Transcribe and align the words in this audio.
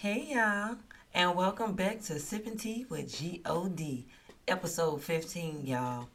Hey 0.00 0.28
y'all, 0.30 0.76
and 1.12 1.36
welcome 1.36 1.74
back 1.74 2.00
to 2.04 2.18
Sipping 2.18 2.56
Tea 2.56 2.86
with 2.88 3.14
G-O-D, 3.18 4.06
episode 4.48 5.02
15, 5.02 5.66
y'all. 5.66 6.08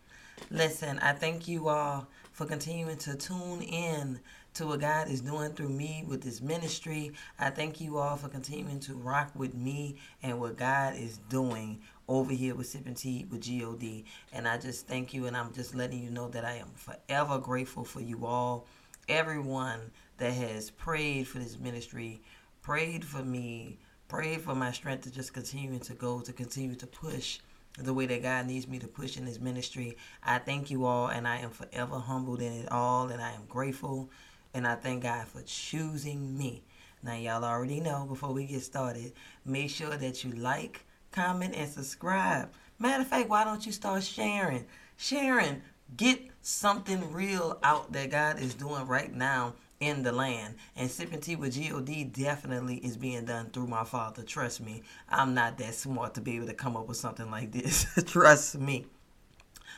Listen, 0.49 0.97
I 0.97 1.13
thank 1.13 1.47
you 1.47 1.69
all 1.69 2.07
for 2.31 2.47
continuing 2.47 2.97
to 2.97 3.15
tune 3.15 3.61
in 3.61 4.19
to 4.55 4.65
what 4.65 4.79
God 4.79 5.07
is 5.07 5.21
doing 5.21 5.51
through 5.51 5.69
me 5.69 6.03
with 6.07 6.23
this 6.23 6.41
ministry. 6.41 7.11
I 7.37 7.51
thank 7.51 7.79
you 7.79 7.99
all 7.99 8.15
for 8.15 8.27
continuing 8.27 8.79
to 8.79 8.95
rock 8.95 9.29
with 9.35 9.53
me 9.53 9.97
and 10.23 10.39
what 10.39 10.57
God 10.57 10.95
is 10.95 11.19
doing 11.29 11.79
over 12.07 12.33
here 12.33 12.55
with 12.55 12.65
Sipping 12.65 12.95
Tea 12.95 13.27
with 13.29 13.41
G-O-D. 13.41 14.03
And 14.33 14.47
I 14.47 14.57
just 14.57 14.87
thank 14.87 15.13
you, 15.13 15.27
and 15.27 15.37
I'm 15.37 15.53
just 15.53 15.75
letting 15.75 16.03
you 16.03 16.09
know 16.09 16.27
that 16.29 16.43
I 16.43 16.53
am 16.55 16.71
forever 16.73 17.37
grateful 17.37 17.83
for 17.83 18.01
you 18.01 18.25
all, 18.25 18.65
everyone 19.07 19.91
that 20.17 20.33
has 20.33 20.71
prayed 20.71 21.27
for 21.27 21.37
this 21.37 21.59
ministry 21.59 22.19
prayed 22.65 23.05
for 23.05 23.23
me, 23.23 23.77
prayed 24.07 24.41
for 24.41 24.55
my 24.55 24.71
strength 24.71 25.03
to 25.03 25.11
just 25.11 25.33
continue 25.33 25.77
to 25.77 25.93
go, 25.93 26.19
to 26.19 26.33
continue 26.33 26.73
to 26.73 26.87
push 26.87 27.37
the 27.77 27.93
way 27.93 28.07
that 28.07 28.23
God 28.23 28.47
needs 28.47 28.67
me 28.67 28.79
to 28.79 28.87
push 28.87 29.17
in 29.17 29.25
His 29.27 29.39
ministry. 29.39 29.97
I 30.23 30.39
thank 30.39 30.71
you 30.71 30.85
all, 30.85 31.09
and 31.09 31.27
I 31.27 31.37
am 31.37 31.51
forever 31.51 31.99
humbled 31.99 32.41
in 32.41 32.51
it 32.51 32.71
all, 32.71 33.09
and 33.09 33.21
I 33.21 33.33
am 33.33 33.45
grateful, 33.47 34.09
and 34.55 34.65
I 34.65 34.73
thank 34.73 35.03
God 35.03 35.27
for 35.27 35.43
choosing 35.43 36.35
me. 36.35 36.63
Now, 37.03 37.13
y'all 37.13 37.45
already 37.45 37.81
know 37.81 38.07
before 38.09 38.33
we 38.33 38.47
get 38.47 38.63
started, 38.63 39.13
make 39.45 39.69
sure 39.69 39.95
that 39.95 40.23
you 40.23 40.31
like, 40.31 40.87
comment, 41.11 41.53
and 41.55 41.69
subscribe. 41.69 42.49
Matter 42.79 43.03
of 43.03 43.07
fact, 43.07 43.29
why 43.29 43.43
don't 43.43 43.63
you 43.63 43.73
start 43.73 44.01
sharing? 44.01 44.65
Sharing, 44.97 45.61
get 45.97 46.19
something 46.41 47.13
real 47.13 47.59
out 47.61 47.91
that 47.91 48.09
God 48.09 48.39
is 48.39 48.55
doing 48.55 48.87
right 48.87 49.13
now 49.13 49.53
in 49.79 50.03
the 50.03 50.11
land. 50.11 50.55
And 50.75 50.89
sipping 50.89 51.21
tea 51.21 51.35
with 51.35 51.57
God 51.59 52.13
definitely 52.13 52.77
is 52.77 52.97
being 52.97 53.25
done 53.25 53.49
through 53.49 53.67
my 53.67 53.83
father. 53.83 54.23
Trust 54.23 54.61
me, 54.61 54.83
I'm 55.09 55.33
not 55.33 55.57
that 55.57 55.75
smart 55.75 56.13
to 56.15 56.21
be 56.21 56.35
able 56.35 56.47
to 56.47 56.53
come 56.53 56.77
up 56.77 56.87
with 56.87 56.97
something 56.97 57.29
like 57.29 57.51
this. 57.51 57.85
Trust 58.05 58.57
me. 58.57 58.85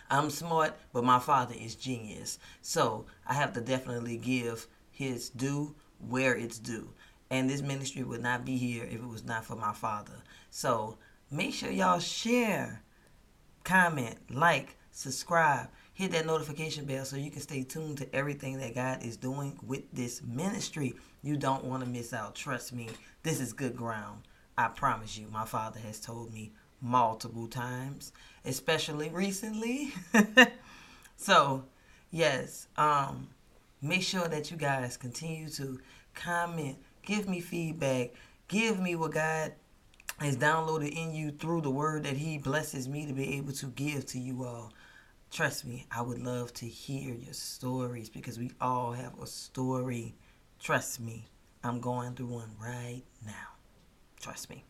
I'm 0.09 0.29
smart, 0.29 0.73
but 0.93 1.03
my 1.03 1.19
father 1.19 1.55
is 1.59 1.75
genius. 1.75 2.39
So 2.61 3.05
I 3.27 3.33
have 3.33 3.53
to 3.53 3.61
definitely 3.61 4.17
give 4.17 4.67
his 4.91 5.29
due 5.29 5.75
where 6.07 6.35
it's 6.35 6.59
due. 6.59 6.89
And 7.29 7.49
this 7.49 7.61
ministry 7.61 8.03
would 8.03 8.21
not 8.21 8.45
be 8.45 8.55
here 8.55 8.85
if 8.85 8.95
it 8.95 9.07
was 9.07 9.25
not 9.25 9.43
for 9.43 9.55
my 9.55 9.73
father. 9.73 10.23
So 10.49 10.97
make 11.29 11.53
sure 11.53 11.69
y'all 11.69 11.99
share, 11.99 12.83
comment, 13.65 14.17
like, 14.29 14.77
subscribe 14.91 15.67
hit 15.97 16.11
that 16.11 16.27
notification 16.27 16.85
bell 16.85 17.03
so 17.03 17.15
you 17.15 17.31
can 17.31 17.41
stay 17.41 17.63
tuned 17.63 17.97
to 17.97 18.15
everything 18.15 18.59
that 18.59 18.75
God 18.75 19.03
is 19.03 19.17
doing 19.17 19.57
with 19.65 19.81
this 19.91 20.21
ministry. 20.21 20.93
You 21.23 21.37
don't 21.37 21.63
want 21.63 21.83
to 21.83 21.89
miss 21.89 22.13
out. 22.13 22.35
Trust 22.35 22.71
me, 22.71 22.87
this 23.23 23.39
is 23.39 23.51
good 23.51 23.75
ground. 23.75 24.21
I 24.59 24.67
promise 24.67 25.17
you, 25.17 25.25
my 25.31 25.43
father 25.43 25.79
has 25.79 25.99
told 25.99 26.31
me 26.31 26.51
multiple 26.81 27.47
times, 27.47 28.13
especially 28.45 29.09
recently. 29.09 29.91
so, 31.17 31.63
yes, 32.11 32.67
um, 32.77 33.27
make 33.81 34.03
sure 34.03 34.27
that 34.27 34.51
you 34.51 34.57
guys 34.57 34.97
continue 34.97 35.49
to 35.49 35.79
comment, 36.13 36.77
give 37.01 37.27
me 37.27 37.39
feedback, 37.39 38.11
give 38.47 38.79
me 38.79 38.93
what 38.93 39.13
God 39.13 39.51
has 40.19 40.37
downloaded 40.37 40.91
in 40.91 41.11
you 41.15 41.31
through 41.31 41.61
the 41.61 41.71
word 41.71 42.03
that 42.03 42.17
He 42.17 42.37
blesses 42.37 42.87
me 42.87 43.07
to 43.07 43.13
be 43.13 43.37
able 43.37 43.53
to 43.53 43.65
give 43.65 44.05
to 44.07 44.19
you 44.19 44.43
all. 44.43 44.71
Trust 45.31 45.65
me, 45.65 45.85
I 45.91 46.01
would 46.01 46.19
love 46.19 46.53
to 46.55 46.65
hear 46.65 47.13
your 47.13 47.33
stories 47.33 48.09
because 48.09 48.39
we 48.39 48.51
all 48.61 48.93
have 48.93 49.19
a 49.19 49.27
story. 49.27 50.15
Trust 50.59 50.99
me, 50.99 51.25
I'm 51.63 51.79
going 51.79 52.15
through 52.15 52.27
one 52.27 52.51
right 52.61 53.03
now. 53.25 53.55
Trust 54.19 54.49
me. 54.49 54.63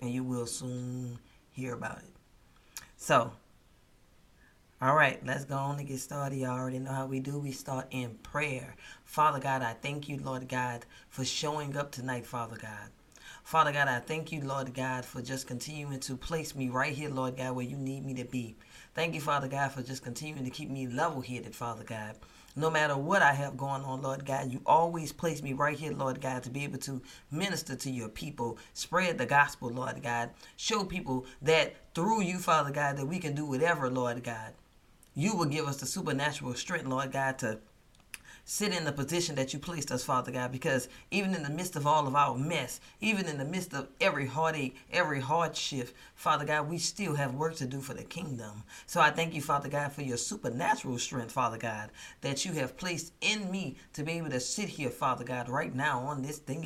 And 0.00 0.10
you 0.10 0.24
will 0.24 0.46
soon 0.46 1.18
hear 1.50 1.74
about 1.74 1.98
it. 1.98 2.12
So, 2.96 3.32
all 4.80 4.96
right, 4.96 5.24
let's 5.24 5.44
go 5.44 5.56
on 5.56 5.78
and 5.78 5.86
get 5.86 6.00
started. 6.00 6.36
You 6.36 6.46
already 6.46 6.80
know 6.80 6.92
how 6.92 7.06
we 7.06 7.20
do. 7.20 7.38
We 7.38 7.52
start 7.52 7.86
in 7.92 8.16
prayer. 8.22 8.74
Father 9.04 9.38
God, 9.38 9.62
I 9.62 9.74
thank 9.74 10.08
you, 10.08 10.18
Lord 10.18 10.48
God, 10.48 10.84
for 11.08 11.24
showing 11.24 11.76
up 11.76 11.92
tonight, 11.92 12.26
Father 12.26 12.56
God. 12.56 12.90
Father 13.44 13.72
God, 13.72 13.88
I 13.88 13.98
thank 13.98 14.32
you, 14.32 14.40
Lord 14.40 14.72
God, 14.72 15.04
for 15.04 15.20
just 15.20 15.46
continuing 15.46 16.00
to 16.00 16.16
place 16.16 16.54
me 16.54 16.68
right 16.68 16.94
here, 16.94 17.10
Lord 17.10 17.36
God, 17.36 17.54
where 17.54 17.64
you 17.64 17.76
need 17.76 18.04
me 18.04 18.14
to 18.14 18.24
be. 18.24 18.56
Thank 18.94 19.14
you, 19.14 19.20
Father 19.20 19.48
God, 19.48 19.72
for 19.72 19.82
just 19.82 20.02
continuing 20.02 20.44
to 20.44 20.50
keep 20.50 20.70
me 20.70 20.86
level 20.86 21.20
headed, 21.20 21.54
Father 21.54 21.84
God. 21.84 22.16
No 22.54 22.70
matter 22.70 22.96
what 22.96 23.22
I 23.22 23.32
have 23.32 23.56
going 23.56 23.82
on, 23.82 24.02
Lord 24.02 24.24
God, 24.24 24.52
you 24.52 24.60
always 24.64 25.12
place 25.12 25.42
me 25.42 25.54
right 25.54 25.76
here, 25.76 25.92
Lord 25.92 26.20
God, 26.20 26.42
to 26.44 26.50
be 26.50 26.64
able 26.64 26.78
to 26.80 27.02
minister 27.30 27.74
to 27.74 27.90
your 27.90 28.08
people, 28.08 28.58
spread 28.74 29.18
the 29.18 29.26
gospel, 29.26 29.70
Lord 29.70 30.02
God. 30.02 30.30
Show 30.56 30.84
people 30.84 31.26
that 31.40 31.74
through 31.94 32.22
you, 32.22 32.38
Father 32.38 32.70
God, 32.70 32.96
that 32.98 33.06
we 33.06 33.18
can 33.18 33.34
do 33.34 33.46
whatever, 33.46 33.90
Lord 33.90 34.22
God. 34.22 34.52
You 35.14 35.34
will 35.34 35.46
give 35.46 35.66
us 35.66 35.78
the 35.78 35.86
supernatural 35.86 36.54
strength, 36.54 36.86
Lord 36.86 37.12
God, 37.12 37.38
to 37.38 37.58
sit 38.44 38.74
in 38.74 38.84
the 38.84 38.92
position 38.92 39.34
that 39.36 39.52
you 39.52 39.58
placed 39.58 39.90
us, 39.92 40.04
Father 40.04 40.32
God, 40.32 40.52
because 40.52 40.88
even 41.10 41.34
in 41.34 41.42
the 41.42 41.50
midst 41.50 41.76
of 41.76 41.86
all 41.86 42.06
of 42.06 42.14
our 42.14 42.36
mess, 42.36 42.80
even 43.00 43.26
in 43.26 43.38
the 43.38 43.44
midst 43.44 43.74
of 43.74 43.88
every 44.00 44.26
heartache, 44.26 44.76
every 44.92 45.20
hardship, 45.20 45.90
Father 46.14 46.44
God, 46.44 46.68
we 46.68 46.78
still 46.78 47.14
have 47.14 47.34
work 47.34 47.56
to 47.56 47.66
do 47.66 47.80
for 47.80 47.94
the 47.94 48.04
kingdom. 48.04 48.62
So 48.86 49.00
I 49.00 49.10
thank 49.10 49.34
you, 49.34 49.40
Father 49.42 49.68
God, 49.68 49.92
for 49.92 50.02
your 50.02 50.16
supernatural 50.16 50.98
strength, 50.98 51.32
Father 51.32 51.58
God, 51.58 51.90
that 52.20 52.44
you 52.44 52.52
have 52.52 52.76
placed 52.76 53.12
in 53.20 53.50
me 53.50 53.76
to 53.92 54.02
be 54.02 54.12
able 54.12 54.30
to 54.30 54.40
sit 54.40 54.68
here, 54.68 54.90
Father 54.90 55.24
God, 55.24 55.48
right 55.48 55.74
now 55.74 56.00
on 56.00 56.22
this 56.22 56.38
thing. 56.38 56.62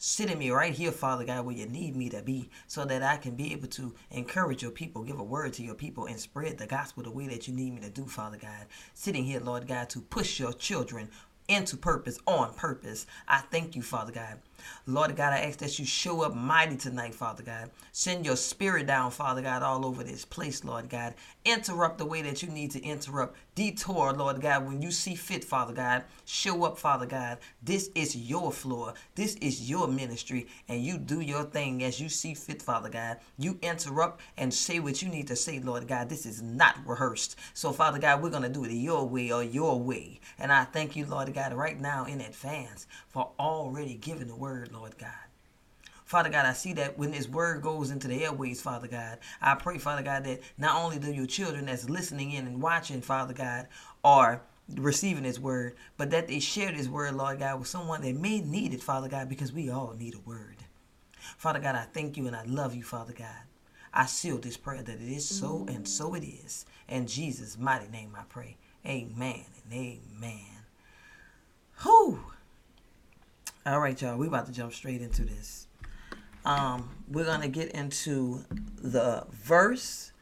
Sitting 0.00 0.38
me 0.38 0.50
right 0.50 0.72
here, 0.72 0.92
Father 0.92 1.24
God, 1.24 1.44
where 1.44 1.56
you 1.56 1.66
need 1.66 1.96
me 1.96 2.08
to 2.10 2.22
be, 2.22 2.48
so 2.68 2.84
that 2.84 3.02
I 3.02 3.16
can 3.16 3.34
be 3.34 3.52
able 3.52 3.66
to 3.68 3.96
encourage 4.12 4.62
your 4.62 4.70
people, 4.70 5.02
give 5.02 5.18
a 5.18 5.24
word 5.24 5.54
to 5.54 5.64
your 5.64 5.74
people, 5.74 6.06
and 6.06 6.20
spread 6.20 6.56
the 6.56 6.68
gospel 6.68 7.02
the 7.02 7.10
way 7.10 7.26
that 7.26 7.48
you 7.48 7.54
need 7.54 7.74
me 7.74 7.80
to 7.80 7.90
do, 7.90 8.04
Father 8.04 8.38
God. 8.40 8.66
Sitting 8.94 9.24
here, 9.24 9.40
Lord 9.40 9.66
God, 9.66 9.90
to 9.90 10.00
push 10.00 10.38
your 10.38 10.52
children 10.52 11.08
into 11.48 11.76
purpose, 11.76 12.20
on 12.28 12.54
purpose. 12.54 13.06
I 13.26 13.38
thank 13.38 13.74
you, 13.74 13.82
Father 13.82 14.12
God. 14.12 14.38
Lord 14.86 15.14
God, 15.16 15.32
I 15.32 15.40
ask 15.40 15.58
that 15.58 15.78
you 15.78 15.84
show 15.84 16.22
up 16.22 16.34
mighty 16.34 16.76
tonight, 16.76 17.14
Father 17.14 17.42
God. 17.42 17.70
Send 17.92 18.24
your 18.24 18.36
spirit 18.36 18.86
down, 18.86 19.10
Father 19.10 19.42
God, 19.42 19.62
all 19.62 19.84
over 19.84 20.02
this 20.02 20.24
place, 20.24 20.64
Lord 20.64 20.88
God. 20.88 21.14
Interrupt 21.44 21.98
the 21.98 22.06
way 22.06 22.22
that 22.22 22.42
you 22.42 22.48
need 22.48 22.70
to 22.72 22.82
interrupt. 22.82 23.36
Detour, 23.54 24.12
Lord 24.12 24.40
God, 24.40 24.66
when 24.66 24.80
you 24.82 24.90
see 24.90 25.14
fit, 25.14 25.44
Father 25.44 25.72
God. 25.72 26.04
Show 26.24 26.64
up, 26.64 26.78
Father 26.78 27.06
God. 27.06 27.38
This 27.62 27.90
is 27.94 28.16
your 28.16 28.52
floor. 28.52 28.94
This 29.14 29.34
is 29.36 29.68
your 29.68 29.88
ministry, 29.88 30.46
and 30.68 30.82
you 30.82 30.98
do 30.98 31.20
your 31.20 31.44
thing 31.44 31.82
as 31.82 32.00
you 32.00 32.08
see 32.08 32.34
fit, 32.34 32.62
Father 32.62 32.88
God. 32.88 33.18
You 33.36 33.58
interrupt 33.62 34.20
and 34.36 34.52
say 34.52 34.78
what 34.78 35.02
you 35.02 35.08
need 35.08 35.26
to 35.28 35.36
say, 35.36 35.58
Lord 35.58 35.88
God. 35.88 36.08
This 36.08 36.26
is 36.26 36.40
not 36.40 36.76
rehearsed. 36.86 37.36
So, 37.54 37.72
Father 37.72 37.98
God, 37.98 38.22
we're 38.22 38.30
going 38.30 38.42
to 38.42 38.48
do 38.48 38.64
it 38.64 38.72
your 38.72 39.06
way 39.06 39.32
or 39.32 39.42
your 39.42 39.80
way. 39.80 40.20
And 40.38 40.52
I 40.52 40.64
thank 40.64 40.96
you, 40.96 41.06
Lord 41.06 41.32
God, 41.34 41.52
right 41.52 41.80
now 41.80 42.04
in 42.04 42.20
advance 42.20 42.86
for 43.08 43.30
already 43.38 43.94
giving 43.94 44.28
the 44.28 44.36
word 44.36 44.47
word, 44.48 44.72
Lord 44.72 44.96
God. 44.96 45.10
Father 46.06 46.30
God, 46.30 46.46
I 46.46 46.54
see 46.54 46.72
that 46.72 46.98
when 46.98 47.10
this 47.10 47.28
word 47.28 47.60
goes 47.60 47.90
into 47.90 48.08
the 48.08 48.24
airways, 48.24 48.62
Father 48.62 48.88
God, 48.88 49.18
I 49.42 49.54
pray, 49.56 49.76
Father 49.76 50.02
God, 50.02 50.24
that 50.24 50.40
not 50.56 50.82
only 50.82 50.98
do 50.98 51.12
your 51.12 51.26
children 51.26 51.66
that's 51.66 51.90
listening 51.90 52.32
in 52.32 52.46
and 52.46 52.62
watching, 52.62 53.02
Father 53.02 53.34
God, 53.34 53.66
are 54.02 54.40
receiving 54.74 55.24
this 55.24 55.38
word, 55.38 55.76
but 55.98 56.10
that 56.12 56.28
they 56.28 56.40
share 56.40 56.72
this 56.72 56.88
word, 56.88 57.14
Lord 57.14 57.40
God, 57.40 57.58
with 57.58 57.68
someone 57.68 58.00
that 58.00 58.16
may 58.16 58.40
need 58.40 58.72
it, 58.72 58.82
Father 58.82 59.06
God, 59.06 59.28
because 59.28 59.52
we 59.52 59.68
all 59.68 59.94
need 59.98 60.14
a 60.14 60.20
word. 60.20 60.56
Father 61.36 61.60
God, 61.60 61.74
I 61.74 61.84
thank 61.92 62.16
you 62.16 62.26
and 62.26 62.34
I 62.34 62.44
love 62.44 62.74
you, 62.74 62.82
Father 62.82 63.12
God. 63.12 63.44
I 63.92 64.06
seal 64.06 64.38
this 64.38 64.56
prayer 64.56 64.82
that 64.82 65.02
it 65.02 65.12
is 65.12 65.28
so 65.28 65.66
and 65.68 65.86
so 65.86 66.14
it 66.14 66.24
is. 66.24 66.64
In 66.88 67.06
Jesus' 67.06 67.58
mighty 67.58 67.88
name 67.88 68.16
I 68.18 68.22
pray. 68.30 68.56
Amen 68.86 69.44
and 69.64 69.74
amen. 69.74 70.64
Whew. 71.82 72.18
All 73.68 73.80
right, 73.80 74.00
y'all. 74.00 74.16
We 74.16 74.28
about 74.28 74.46
to 74.46 74.52
jump 74.52 74.72
straight 74.72 75.02
into 75.02 75.26
this. 75.26 75.66
Um, 76.46 76.88
we're 77.06 77.26
gonna 77.26 77.48
get 77.48 77.72
into 77.72 78.42
the 78.78 79.26
verse 79.30 80.12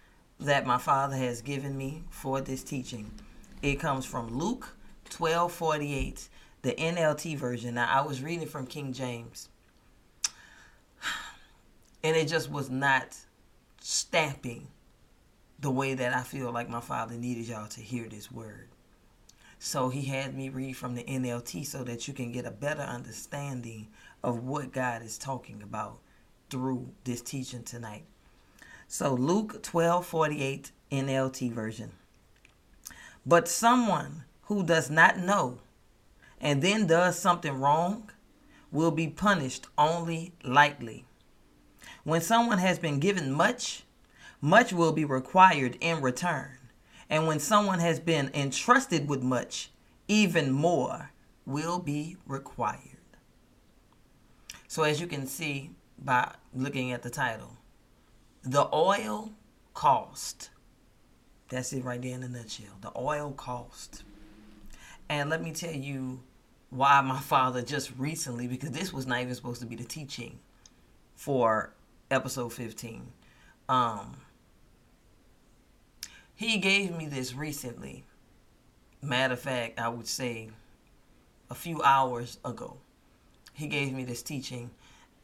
that 0.40 0.66
my 0.66 0.78
father 0.78 1.14
has 1.14 1.42
given 1.42 1.78
me 1.78 2.02
for 2.10 2.40
this 2.40 2.64
teaching. 2.64 3.08
It 3.62 3.76
comes 3.76 4.04
from 4.04 4.36
Luke 4.36 4.76
twelve 5.08 5.52
forty 5.52 5.94
eight, 5.94 6.28
the 6.62 6.72
NLT 6.72 7.36
version. 7.36 7.74
Now 7.76 7.88
I 7.88 8.04
was 8.04 8.20
reading 8.20 8.48
from 8.48 8.66
King 8.66 8.92
James, 8.92 9.48
and 12.02 12.16
it 12.16 12.26
just 12.26 12.50
was 12.50 12.68
not 12.68 13.16
stamping 13.80 14.66
the 15.60 15.70
way 15.70 15.94
that 15.94 16.12
I 16.12 16.22
feel 16.24 16.50
like 16.50 16.68
my 16.68 16.80
father 16.80 17.14
needed 17.14 17.46
y'all 17.46 17.68
to 17.68 17.80
hear 17.80 18.08
this 18.08 18.28
word. 18.28 18.70
So 19.66 19.88
he 19.88 20.02
had 20.02 20.32
me 20.36 20.48
read 20.48 20.76
from 20.76 20.94
the 20.94 21.02
NLT 21.02 21.66
so 21.66 21.82
that 21.82 22.06
you 22.06 22.14
can 22.14 22.30
get 22.30 22.46
a 22.46 22.52
better 22.52 22.82
understanding 22.82 23.88
of 24.22 24.44
what 24.44 24.72
God 24.72 25.02
is 25.02 25.18
talking 25.18 25.60
about 25.60 25.98
through 26.50 26.92
this 27.02 27.20
teaching 27.20 27.64
tonight. 27.64 28.04
So 28.86 29.12
Luke 29.12 29.64
12:48 29.64 30.70
NLT 30.92 31.50
version. 31.50 31.94
But 33.26 33.48
someone 33.48 34.22
who 34.42 34.62
does 34.62 34.88
not 34.88 35.18
know 35.18 35.58
and 36.40 36.62
then 36.62 36.86
does 36.86 37.18
something 37.18 37.58
wrong 37.58 38.12
will 38.70 38.92
be 38.92 39.08
punished 39.08 39.66
only 39.76 40.32
lightly. 40.44 41.06
When 42.04 42.20
someone 42.20 42.58
has 42.58 42.78
been 42.78 43.00
given 43.00 43.32
much, 43.32 43.82
much 44.40 44.72
will 44.72 44.92
be 44.92 45.04
required 45.04 45.76
in 45.80 46.02
return. 46.02 46.56
And 47.08 47.26
when 47.26 47.38
someone 47.38 47.78
has 47.78 48.00
been 48.00 48.30
entrusted 48.34 49.08
with 49.08 49.22
much, 49.22 49.70
even 50.08 50.50
more 50.50 51.10
will 51.44 51.78
be 51.78 52.16
required. 52.26 52.80
So, 54.68 54.82
as 54.82 55.00
you 55.00 55.06
can 55.06 55.26
see 55.26 55.70
by 55.98 56.32
looking 56.52 56.92
at 56.92 57.02
the 57.02 57.10
title, 57.10 57.56
the 58.42 58.68
oil 58.74 59.32
cost. 59.74 60.50
That's 61.48 61.72
it 61.72 61.84
right 61.84 62.02
there 62.02 62.14
in 62.14 62.22
a 62.24 62.28
nutshell. 62.28 62.78
The 62.80 62.90
oil 62.96 63.32
cost. 63.32 64.02
And 65.08 65.30
let 65.30 65.42
me 65.42 65.52
tell 65.52 65.72
you 65.72 66.20
why 66.70 67.00
my 67.00 67.20
father 67.20 67.62
just 67.62 67.92
recently, 67.96 68.48
because 68.48 68.72
this 68.72 68.92
was 68.92 69.06
not 69.06 69.20
even 69.20 69.34
supposed 69.34 69.60
to 69.60 69.66
be 69.66 69.76
the 69.76 69.84
teaching 69.84 70.40
for 71.14 71.72
episode 72.10 72.52
15. 72.52 73.06
Um, 73.68 74.16
he 76.36 76.58
gave 76.58 76.94
me 76.94 77.06
this 77.06 77.34
recently. 77.34 78.04
Matter 79.02 79.32
of 79.32 79.40
fact, 79.40 79.80
I 79.80 79.88
would 79.88 80.06
say 80.06 80.50
a 81.50 81.54
few 81.54 81.82
hours 81.82 82.38
ago. 82.44 82.76
He 83.54 83.68
gave 83.68 83.94
me 83.94 84.04
this 84.04 84.22
teaching, 84.22 84.70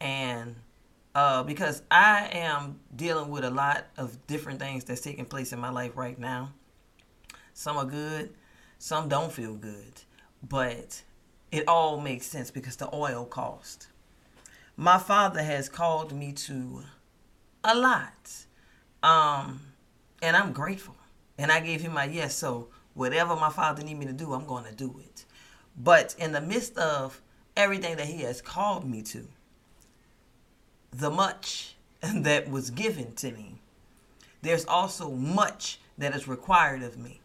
and 0.01 0.55
uh, 1.13 1.43
because 1.43 1.83
I 1.91 2.29
am 2.31 2.79
dealing 2.95 3.29
with 3.29 3.43
a 3.43 3.51
lot 3.51 3.85
of 3.95 4.25
different 4.25 4.59
things 4.59 4.83
that's 4.83 5.01
taking 5.01 5.25
place 5.25 5.53
in 5.53 5.59
my 5.59 5.69
life 5.69 5.91
right 5.95 6.17
now. 6.17 6.51
Some 7.53 7.77
are 7.77 7.85
good, 7.85 8.33
some 8.79 9.07
don't 9.07 9.31
feel 9.31 9.53
good, 9.53 10.01
but 10.41 11.03
it 11.51 11.67
all 11.67 12.01
makes 12.01 12.25
sense 12.25 12.49
because 12.49 12.77
the 12.77 12.93
oil 12.93 13.25
cost. 13.25 13.87
My 14.75 14.97
father 14.97 15.43
has 15.43 15.69
called 15.69 16.11
me 16.11 16.31
to 16.33 16.81
a 17.63 17.75
lot, 17.75 18.31
um, 19.03 19.61
and 20.23 20.35
I'm 20.35 20.51
grateful. 20.51 20.95
And 21.37 21.51
I 21.51 21.59
gave 21.59 21.81
him 21.81 21.93
my 21.93 22.05
yes. 22.05 22.35
So 22.35 22.69
whatever 22.93 23.35
my 23.35 23.49
father 23.49 23.83
need 23.83 23.97
me 23.97 24.05
to 24.05 24.13
do, 24.13 24.33
I'm 24.33 24.45
going 24.45 24.65
to 24.65 24.73
do 24.73 24.95
it. 24.99 25.25
But 25.77 26.15
in 26.19 26.31
the 26.31 26.41
midst 26.41 26.77
of 26.77 27.21
everything 27.57 27.97
that 27.97 28.07
he 28.07 28.21
has 28.21 28.41
called 28.41 28.89
me 28.89 29.01
to, 29.03 29.27
the 30.91 31.09
much 31.09 31.75
that 32.01 32.49
was 32.49 32.69
given 32.69 33.13
to 33.15 33.31
me, 33.31 33.55
there's 34.41 34.65
also 34.65 35.11
much 35.11 35.79
that 35.97 36.15
is 36.15 36.27
required 36.27 36.83
of 36.83 36.97
me. 36.97 37.21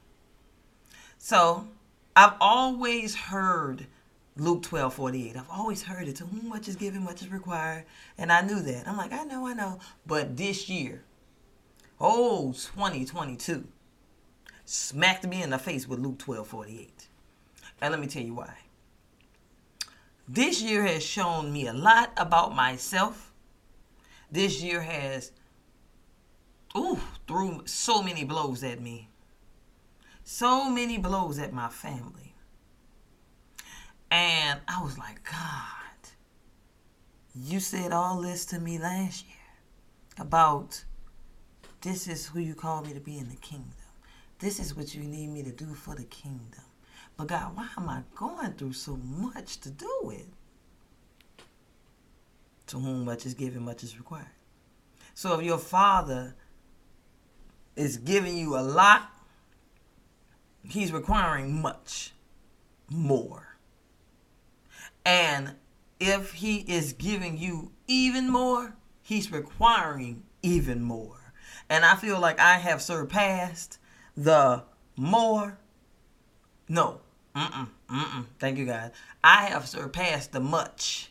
So 1.18 1.66
I've 2.14 2.34
always 2.40 3.14
heard 3.14 3.86
Luke 4.36 4.62
12 4.62 4.94
48. 4.94 5.36
I've 5.36 5.50
always 5.50 5.82
heard 5.82 6.08
it. 6.08 6.16
To 6.16 6.24
whom 6.24 6.48
much 6.48 6.68
is 6.68 6.76
given, 6.76 7.02
much 7.02 7.22
is 7.22 7.28
required. 7.28 7.84
And 8.16 8.30
I 8.30 8.40
knew 8.40 8.60
that. 8.60 8.86
I'm 8.86 8.96
like, 8.96 9.12
I 9.12 9.24
know, 9.24 9.46
I 9.46 9.54
know. 9.54 9.80
But 10.06 10.36
this 10.36 10.68
year, 10.68 11.02
oh, 12.00 12.52
2022, 12.52 13.66
smacked 14.68 15.26
me 15.26 15.42
in 15.42 15.48
the 15.48 15.58
face 15.58 15.88
with 15.88 15.98
Luke 15.98 16.18
12 16.18 16.46
48. 16.46 17.08
And 17.80 17.90
let 17.90 18.00
me 18.00 18.06
tell 18.06 18.22
you 18.22 18.34
why. 18.34 18.54
This 20.28 20.60
year 20.60 20.84
has 20.84 21.02
shown 21.02 21.50
me 21.52 21.66
a 21.66 21.72
lot 21.72 22.12
about 22.18 22.54
myself. 22.54 23.32
This 24.30 24.62
year 24.62 24.82
has, 24.82 25.32
ooh, 26.76 27.00
threw 27.26 27.62
so 27.64 28.02
many 28.02 28.24
blows 28.24 28.62
at 28.62 28.80
me. 28.80 29.08
So 30.22 30.68
many 30.68 30.98
blows 30.98 31.38
at 31.38 31.54
my 31.54 31.70
family. 31.70 32.34
And 34.10 34.60
I 34.68 34.82
was 34.82 34.98
like, 34.98 35.24
God, 35.24 36.10
you 37.34 37.58
said 37.58 37.92
all 37.92 38.20
this 38.20 38.44
to 38.46 38.58
me 38.58 38.78
last 38.78 39.24
year 39.26 39.34
about 40.18 40.84
this 41.80 42.06
is 42.06 42.26
who 42.26 42.40
you 42.40 42.54
called 42.54 42.86
me 42.86 42.92
to 42.92 43.00
be 43.00 43.16
in 43.16 43.30
the 43.30 43.36
kingdom. 43.36 43.72
This 44.38 44.60
is 44.60 44.76
what 44.76 44.94
you 44.94 45.02
need 45.02 45.28
me 45.28 45.42
to 45.42 45.50
do 45.50 45.74
for 45.74 45.94
the 45.94 46.04
kingdom. 46.04 46.62
But 47.16 47.26
God, 47.26 47.56
why 47.56 47.68
am 47.76 47.88
I 47.88 48.02
going 48.14 48.52
through 48.52 48.74
so 48.74 48.96
much 48.96 49.58
to 49.60 49.70
do 49.70 50.12
it? 50.14 50.26
To 52.68 52.78
whom 52.78 53.06
much 53.06 53.26
is 53.26 53.34
given, 53.34 53.64
much 53.64 53.82
is 53.82 53.98
required. 53.98 54.26
So 55.14 55.38
if 55.38 55.44
your 55.44 55.58
father 55.58 56.36
is 57.74 57.96
giving 57.96 58.36
you 58.36 58.56
a 58.56 58.60
lot, 58.60 59.10
he's 60.62 60.92
requiring 60.92 61.60
much 61.60 62.12
more. 62.88 63.56
And 65.04 65.54
if 65.98 66.34
he 66.34 66.58
is 66.58 66.92
giving 66.92 67.38
you 67.38 67.72
even 67.88 68.30
more, 68.30 68.76
he's 69.02 69.32
requiring 69.32 70.22
even 70.42 70.82
more. 70.82 71.32
And 71.68 71.84
I 71.84 71.96
feel 71.96 72.20
like 72.20 72.38
I 72.38 72.58
have 72.58 72.80
surpassed 72.80 73.78
the 74.18 74.64
more. 74.96 75.58
No. 76.68 77.00
Mm-mm. 77.34 77.68
Mm-mm. 77.88 78.24
Thank 78.38 78.58
you, 78.58 78.66
God. 78.66 78.90
I 79.22 79.46
have 79.46 79.66
surpassed 79.68 80.32
the 80.32 80.40
much. 80.40 81.10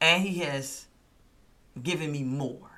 And 0.00 0.22
He 0.22 0.40
has 0.40 0.86
given 1.82 2.10
me 2.10 2.24
more. 2.24 2.70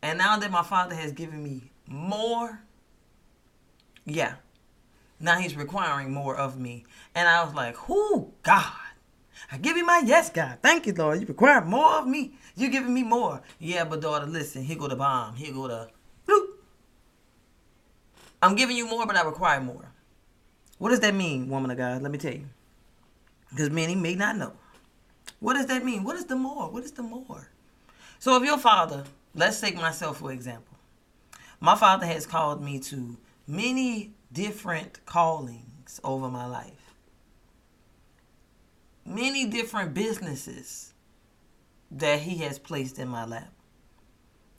And 0.00 0.18
now 0.18 0.38
that 0.38 0.50
my 0.50 0.62
Father 0.62 0.94
has 0.94 1.12
given 1.12 1.42
me 1.42 1.72
more, 1.86 2.62
yeah. 4.04 4.34
Now 5.18 5.38
He's 5.38 5.56
requiring 5.56 6.12
more 6.12 6.36
of 6.36 6.58
me. 6.58 6.84
And 7.14 7.28
I 7.28 7.44
was 7.44 7.54
like, 7.54 7.88
whoo, 7.88 8.32
God. 8.42 8.72
I 9.50 9.58
give 9.58 9.76
you 9.76 9.84
my 9.84 10.02
yes, 10.04 10.30
God. 10.30 10.58
Thank 10.62 10.86
you, 10.86 10.94
Lord. 10.94 11.20
You 11.20 11.26
require 11.26 11.64
more 11.64 11.98
of 11.98 12.06
me. 12.06 12.34
You're 12.54 12.70
giving 12.70 12.94
me 12.94 13.02
more. 13.02 13.42
Yeah, 13.58 13.84
but 13.84 14.00
daughter, 14.00 14.26
listen. 14.26 14.62
Here 14.62 14.78
go 14.78 14.86
the 14.86 14.96
bomb. 14.96 15.34
Here 15.34 15.52
go 15.52 15.66
the. 15.66 15.90
I'm 18.42 18.56
giving 18.56 18.76
you 18.76 18.88
more, 18.88 19.06
but 19.06 19.16
I 19.16 19.22
require 19.22 19.60
more. 19.60 19.92
What 20.78 20.90
does 20.90 21.00
that 21.00 21.14
mean, 21.14 21.48
woman 21.48 21.70
of 21.70 21.78
God? 21.78 22.02
Let 22.02 22.10
me 22.10 22.18
tell 22.18 22.34
you. 22.34 22.48
Because 23.50 23.70
many 23.70 23.94
may 23.94 24.16
not 24.16 24.36
know. 24.36 24.52
What 25.38 25.54
does 25.54 25.66
that 25.66 25.84
mean? 25.84 26.02
What 26.02 26.16
is 26.16 26.24
the 26.24 26.34
more? 26.34 26.68
What 26.68 26.82
is 26.82 26.90
the 26.90 27.02
more? 27.02 27.48
So 28.18 28.36
if 28.36 28.44
your 28.44 28.58
father, 28.58 29.04
let's 29.34 29.60
take 29.60 29.76
myself 29.76 30.18
for 30.18 30.32
example. 30.32 30.76
My 31.60 31.76
father 31.76 32.06
has 32.06 32.26
called 32.26 32.62
me 32.62 32.80
to 32.80 33.16
many 33.46 34.12
different 34.32 35.04
callings 35.06 36.00
over 36.02 36.28
my 36.28 36.46
life. 36.46 36.94
Many 39.04 39.46
different 39.46 39.94
businesses 39.94 40.92
that 41.90 42.20
he 42.20 42.38
has 42.38 42.58
placed 42.58 42.98
in 42.98 43.08
my 43.08 43.24
lap 43.24 43.52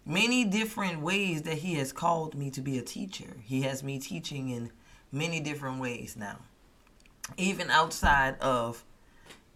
many 0.05 0.43
different 0.43 1.01
ways 1.01 1.43
that 1.43 1.59
he 1.59 1.75
has 1.75 1.93
called 1.93 2.35
me 2.35 2.49
to 2.51 2.61
be 2.61 2.77
a 2.77 2.81
teacher. 2.81 3.37
He 3.43 3.61
has 3.61 3.83
me 3.83 3.99
teaching 3.99 4.49
in 4.49 4.71
many 5.11 5.39
different 5.39 5.79
ways 5.79 6.15
now. 6.17 6.39
Even 7.37 7.69
outside 7.69 8.37
of 8.39 8.83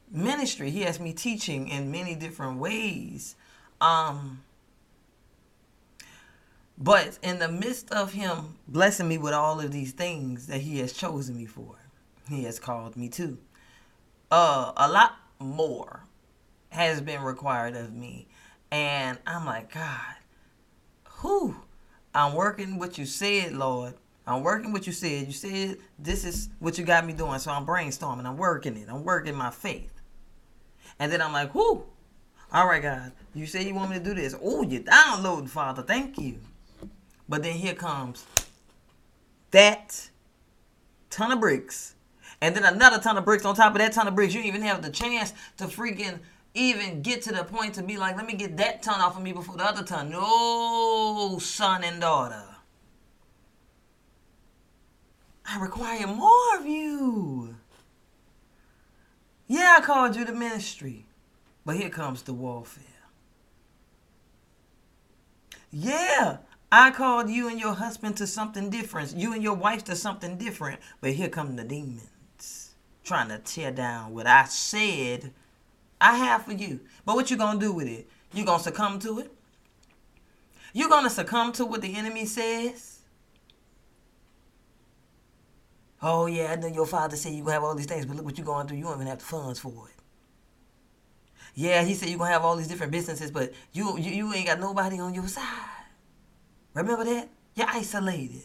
ministry, 0.09 0.69
he 0.69 0.81
has 0.81 0.99
me 0.99 1.11
teaching 1.11 1.67
in 1.67 1.91
many 1.91 2.15
different 2.15 2.59
ways. 2.59 3.35
Um 3.81 4.43
but 6.79 7.17
in 7.23 7.39
the 7.39 7.47
midst 7.47 7.91
of 7.91 8.13
him 8.13 8.55
blessing 8.67 9.07
me 9.07 9.17
with 9.17 9.33
all 9.33 9.59
of 9.59 9.71
these 9.71 9.91
things 9.91 10.45
that 10.47 10.61
he 10.61 10.77
has 10.79 10.93
chosen 10.93 11.35
me 11.35 11.45
for, 11.45 11.75
he 12.29 12.43
has 12.43 12.59
called 12.59 12.95
me 12.95 13.09
to. 13.09 13.37
Uh 14.31 14.71
a 14.77 14.87
lot 14.89 15.15
more 15.39 16.03
has 16.69 17.01
been 17.01 17.21
required 17.21 17.75
of 17.75 17.93
me. 17.93 18.27
And 18.71 19.17
I'm 19.25 19.45
like, 19.45 19.73
God, 19.73 20.16
whew, 21.21 21.55
I'm 22.13 22.33
working 22.33 22.77
what 22.79 22.97
you 22.97 23.05
said, 23.05 23.53
Lord. 23.53 23.93
I'm 24.25 24.43
working 24.43 24.73
what 24.73 24.85
you 24.85 24.93
said. 24.93 25.27
You 25.27 25.33
said 25.33 25.77
this 25.97 26.25
is 26.25 26.49
what 26.59 26.77
you 26.77 26.83
got 26.83 27.05
me 27.05 27.13
doing. 27.13 27.39
So 27.39 27.51
I'm 27.51 27.65
brainstorming. 27.65 28.25
I'm 28.25 28.37
working 28.37 28.75
it. 28.75 28.87
I'm 28.89 29.03
working 29.03 29.35
my 29.35 29.49
faith. 29.49 30.01
And 30.99 31.11
then 31.11 31.21
I'm 31.21 31.31
like, 31.31 31.55
whoo, 31.55 31.85
all 32.51 32.67
right, 32.67 32.81
God, 32.81 33.11
you 33.33 33.45
say 33.45 33.65
you 33.65 33.73
want 33.73 33.91
me 33.91 33.97
to 33.97 34.03
do 34.03 34.13
this. 34.13 34.35
Oh, 34.41 34.63
you're 34.63 34.81
downloading, 34.81 35.47
Father. 35.47 35.81
Thank 35.81 36.17
you. 36.17 36.39
But 37.29 37.43
then 37.43 37.53
here 37.53 37.73
comes 37.73 38.25
that 39.51 40.09
ton 41.09 41.31
of 41.31 41.39
bricks. 41.39 41.95
And 42.41 42.55
then 42.55 42.63
another 42.63 42.99
ton 42.99 43.17
of 43.17 43.25
bricks 43.25 43.45
on 43.45 43.55
top 43.55 43.73
of 43.73 43.79
that 43.79 43.93
ton 43.93 44.07
of 44.07 44.15
bricks. 44.15 44.33
You 44.33 44.41
even 44.41 44.61
have 44.61 44.81
the 44.81 44.89
chance 44.89 45.33
to 45.57 45.65
freaking 45.65 46.19
even 46.57 47.01
get 47.01 47.21
to 47.23 47.31
the 47.31 47.43
point 47.43 47.75
to 47.75 47.83
be 47.83 47.97
like, 47.97 48.17
let 48.17 48.25
me 48.25 48.33
get 48.33 48.57
that 48.57 48.81
ton 48.81 48.99
off 48.99 49.15
of 49.15 49.23
me 49.23 49.31
before 49.31 49.57
the 49.57 49.63
other 49.63 49.83
ton. 49.83 50.09
No, 50.09 51.37
son 51.39 51.83
and 51.83 52.01
daughter. 52.01 52.43
I 55.45 55.59
require 55.59 56.07
more 56.07 56.57
of 56.57 56.65
you. 56.65 57.55
Yeah, 59.47 59.77
I 59.77 59.81
called 59.81 60.15
you 60.15 60.25
to 60.25 60.33
ministry, 60.33 61.05
but 61.65 61.77
here 61.77 61.89
comes 61.89 62.23
the 62.23 62.33
warfare. 62.33 62.83
Yeah, 65.71 66.37
I 66.71 66.91
called 66.91 67.29
you 67.29 67.47
and 67.47 67.59
your 67.59 67.73
husband 67.73 68.17
to 68.17 68.27
something 68.27 68.69
different, 68.69 69.15
you 69.15 69.33
and 69.33 69.43
your 69.43 69.53
wife 69.53 69.85
to 69.85 69.95
something 69.95 70.37
different, 70.37 70.81
but 70.99 71.13
here 71.13 71.29
come 71.29 71.55
the 71.55 71.63
demons 71.63 72.73
trying 73.07 73.29
to 73.29 73.37
tear 73.39 73.71
down 73.71 74.13
what 74.13 74.27
I 74.27 74.43
said 74.45 75.31
I 75.99 76.15
have 76.17 76.45
for 76.45 76.53
you. 76.53 76.79
But 77.05 77.15
what 77.15 77.31
you 77.31 77.37
gonna 77.37 77.59
do 77.59 77.71
with 77.71 77.87
it? 77.87 78.07
You 78.33 78.45
gonna 78.45 78.61
succumb 78.61 78.99
to 78.99 79.19
it? 79.19 79.31
You 80.73 80.89
gonna 80.89 81.09
succumb 81.09 81.51
to 81.53 81.65
what 81.65 81.81
the 81.81 81.95
enemy 81.95 82.25
says? 82.25 82.99
Oh 86.01 86.27
yeah, 86.27 86.51
I 86.51 86.55
know 86.55 86.67
your 86.67 86.85
father 86.85 87.15
said 87.15 87.33
you 87.33 87.41
gonna 87.41 87.53
have 87.53 87.63
all 87.63 87.75
these 87.75 87.87
things, 87.87 88.05
but 88.05 88.15
look 88.15 88.25
what 88.25 88.37
you 88.37 88.43
going 88.43 88.67
through. 88.67 88.77
You 88.77 88.83
don't 88.83 88.95
even 88.95 89.07
have 89.07 89.19
the 89.19 89.25
funds 89.25 89.59
for 89.59 89.89
it. 89.89 89.95
Yeah, 91.55 91.83
he 91.83 91.95
said 91.95 92.09
you 92.09 92.17
gonna 92.17 92.31
have 92.31 92.45
all 92.45 92.55
these 92.55 92.67
different 92.67 92.91
businesses, 92.91 93.31
but 93.31 93.51
you 93.73 93.97
you, 93.97 94.11
you 94.11 94.33
ain't 94.33 94.47
got 94.47 94.59
nobody 94.59 94.99
on 94.99 95.13
your 95.15 95.27
side. 95.27 95.43
Remember 96.75 97.03
that? 97.05 97.29
You're 97.55 97.67
isolated. 97.69 98.43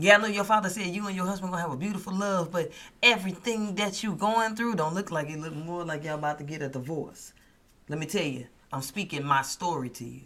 Yeah, 0.00 0.14
I 0.14 0.18
know 0.18 0.28
your 0.28 0.44
father 0.44 0.68
said 0.68 0.86
you 0.86 1.08
and 1.08 1.16
your 1.16 1.26
husband 1.26 1.50
gonna 1.50 1.60
have 1.60 1.72
a 1.72 1.76
beautiful 1.76 2.14
love, 2.14 2.52
but 2.52 2.70
everything 3.02 3.74
that 3.74 4.04
you 4.04 4.14
going 4.14 4.54
through 4.54 4.76
don't 4.76 4.94
look 4.94 5.10
like 5.10 5.28
it. 5.28 5.40
Look 5.40 5.56
more 5.56 5.84
like 5.84 6.04
y'all 6.04 6.14
about 6.14 6.38
to 6.38 6.44
get 6.44 6.62
a 6.62 6.68
divorce. 6.68 7.32
Let 7.88 7.98
me 7.98 8.06
tell 8.06 8.22
you, 8.22 8.46
I'm 8.72 8.82
speaking 8.82 9.24
my 9.24 9.42
story 9.42 9.88
to 9.90 10.04
you. 10.04 10.20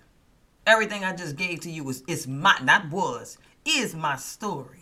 Everything 0.67 1.05
I 1.05 1.17
just 1.17 1.37
gave 1.37 1.61
to 1.61 1.71
you 1.71 1.85
was 1.85 2.03
is 2.07 2.29
my 2.29 2.55
not 2.63 2.91
was 2.91 3.39
is 3.65 3.95
my 3.95 4.17
story. 4.17 4.81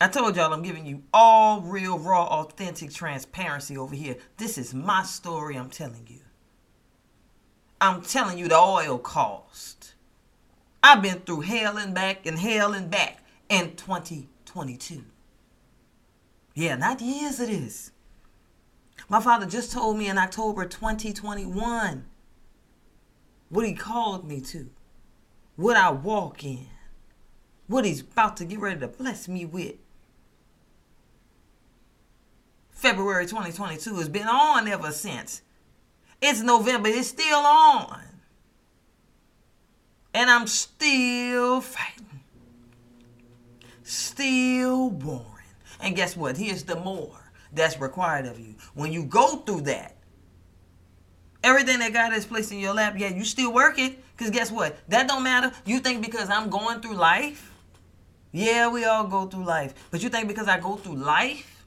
I 0.00 0.06
told 0.06 0.36
y'all 0.36 0.52
I'm 0.52 0.62
giving 0.62 0.86
you 0.86 1.02
all 1.12 1.62
real, 1.62 1.98
raw, 1.98 2.26
authentic 2.26 2.92
transparency 2.92 3.76
over 3.76 3.96
here. 3.96 4.16
This 4.36 4.56
is 4.56 4.72
my 4.72 5.02
story 5.02 5.56
I'm 5.56 5.68
telling 5.68 6.06
you. 6.08 6.20
I'm 7.80 8.02
telling 8.02 8.38
you 8.38 8.46
the 8.46 8.56
oil 8.56 8.98
cost. 8.98 9.94
I've 10.82 11.02
been 11.02 11.20
through 11.20 11.42
hell 11.42 11.76
and 11.76 11.94
back 11.94 12.26
and 12.26 12.38
hell 12.38 12.72
and 12.72 12.90
back 12.90 13.22
in 13.48 13.76
2022. 13.76 15.04
Yeah, 16.54 16.76
not 16.76 17.00
years 17.00 17.38
it 17.40 17.50
is. 17.50 17.92
My 19.08 19.20
father 19.20 19.46
just 19.46 19.72
told 19.72 19.98
me 19.98 20.08
in 20.08 20.18
October 20.18 20.64
2021 20.64 22.04
what 23.48 23.66
he 23.66 23.74
called 23.74 24.26
me 24.26 24.40
to, 24.40 24.70
what 25.56 25.76
I 25.76 25.90
walk 25.90 26.44
in, 26.44 26.66
what 27.66 27.84
he's 27.84 28.00
about 28.00 28.36
to 28.38 28.44
get 28.44 28.60
ready 28.60 28.80
to 28.80 28.88
bless 28.88 29.28
me 29.28 29.44
with. 29.44 29.76
February 32.70 33.26
2022 33.26 33.96
has 33.96 34.08
been 34.08 34.28
on 34.28 34.66
ever 34.68 34.92
since. 34.92 35.42
It's 36.22 36.40
November, 36.40 36.88
it's 36.88 37.08
still 37.08 37.40
on. 37.40 38.09
And 40.12 40.28
I'm 40.28 40.46
still 40.46 41.60
fighting, 41.60 42.20
still 43.82 44.90
warring. 44.90 45.26
And 45.80 45.94
guess 45.96 46.16
what? 46.16 46.36
Here's 46.36 46.64
the 46.64 46.76
more 46.76 47.16
that's 47.52 47.80
required 47.80 48.26
of 48.26 48.38
you. 48.38 48.54
When 48.74 48.92
you 48.92 49.04
go 49.04 49.36
through 49.36 49.62
that, 49.62 49.96
everything 51.42 51.78
that 51.78 51.92
God 51.92 52.12
has 52.12 52.26
placed 52.26 52.52
in 52.52 52.58
your 52.58 52.74
lap, 52.74 52.94
yeah, 52.98 53.08
you 53.08 53.24
still 53.24 53.52
work 53.52 53.78
it. 53.78 54.02
Because 54.16 54.30
guess 54.30 54.50
what? 54.50 54.76
That 54.88 55.08
don't 55.08 55.22
matter. 55.22 55.52
You 55.64 55.78
think 55.78 56.04
because 56.04 56.28
I'm 56.28 56.50
going 56.50 56.80
through 56.80 56.94
life, 56.94 57.50
yeah, 58.32 58.68
we 58.68 58.84
all 58.84 59.06
go 59.06 59.26
through 59.26 59.44
life. 59.44 59.74
But 59.90 60.02
you 60.02 60.08
think 60.08 60.28
because 60.28 60.48
I 60.48 60.60
go 60.60 60.76
through 60.76 60.96
life, 60.96 61.64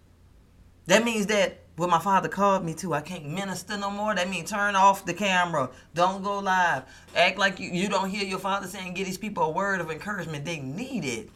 that 0.85 1.03
means 1.03 1.27
that 1.27 1.62
what 1.75 1.89
my 1.89 1.99
father 1.99 2.29
called 2.29 2.63
me 2.63 2.73
to, 2.75 2.93
I 2.93 3.01
can't 3.01 3.25
minister 3.25 3.77
no 3.77 3.89
more. 3.89 4.13
That 4.13 4.29
means 4.29 4.51
turn 4.51 4.75
off 4.75 5.05
the 5.05 5.13
camera. 5.13 5.69
Don't 5.95 6.23
go 6.23 6.39
live. 6.39 6.83
Act 7.15 7.39
like 7.39 7.59
you, 7.59 7.69
you 7.71 7.89
don't 7.89 8.09
hear 8.09 8.23
your 8.23 8.39
father 8.39 8.67
saying, 8.67 8.93
give 8.93 9.07
these 9.07 9.17
people 9.17 9.43
a 9.43 9.49
word 9.49 9.81
of 9.81 9.89
encouragement. 9.89 10.45
They 10.45 10.59
need 10.59 11.03
it. 11.03 11.29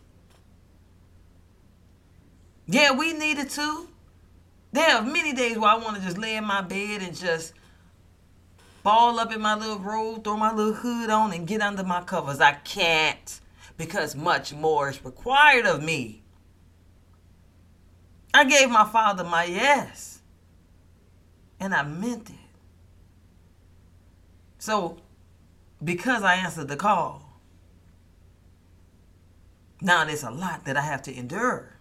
Yeah, 2.68 2.92
we 2.92 3.14
need 3.14 3.40
it 3.40 3.50
too. 3.50 3.88
There 4.74 4.96
are 4.96 5.02
many 5.02 5.34
days 5.34 5.58
where 5.58 5.72
I 5.72 5.78
want 5.78 5.96
to 5.96 6.02
just 6.04 6.18
lay 6.18 6.36
in 6.36 6.46
my 6.46 6.62
bed 6.62 7.02
and 7.02 7.16
just 7.16 7.54
ball 8.84 9.20
up 9.20 9.34
in 9.34 9.42
my 9.42 9.56
little 9.56 9.80
robe, 9.80 10.24
throw 10.24 10.38
my 10.38 10.54
little 10.54 10.74
hood 10.74 11.10
on, 11.10 11.34
and 11.34 11.48
get 11.48 11.62
under 11.62 11.84
my 11.84 12.04
covers. 12.04 12.40
I 12.40 12.54
can't 12.54 13.40
because 13.78 14.16
much 14.16 14.54
more 14.54 14.90
is 14.90 15.04
required 15.04 15.66
of 15.66 15.84
me. 15.84 16.22
I 18.34 18.44
gave 18.44 18.70
my 18.70 18.86
father 18.86 19.24
my 19.24 19.46
yes. 19.46 20.17
And 21.60 21.74
I 21.74 21.84
meant 21.84 22.30
it. 22.30 22.36
So, 24.60 24.98
because 25.84 26.24
I 26.24 26.36
answered 26.36 26.68
the 26.68 26.76
call, 26.76 27.40
now 29.82 30.06
there's 30.06 30.24
a 30.24 30.32
lot 30.32 30.66
that 30.66 30.78
I 30.78 30.82
have 30.82 31.02
to 31.04 31.16
endure. 31.16 31.74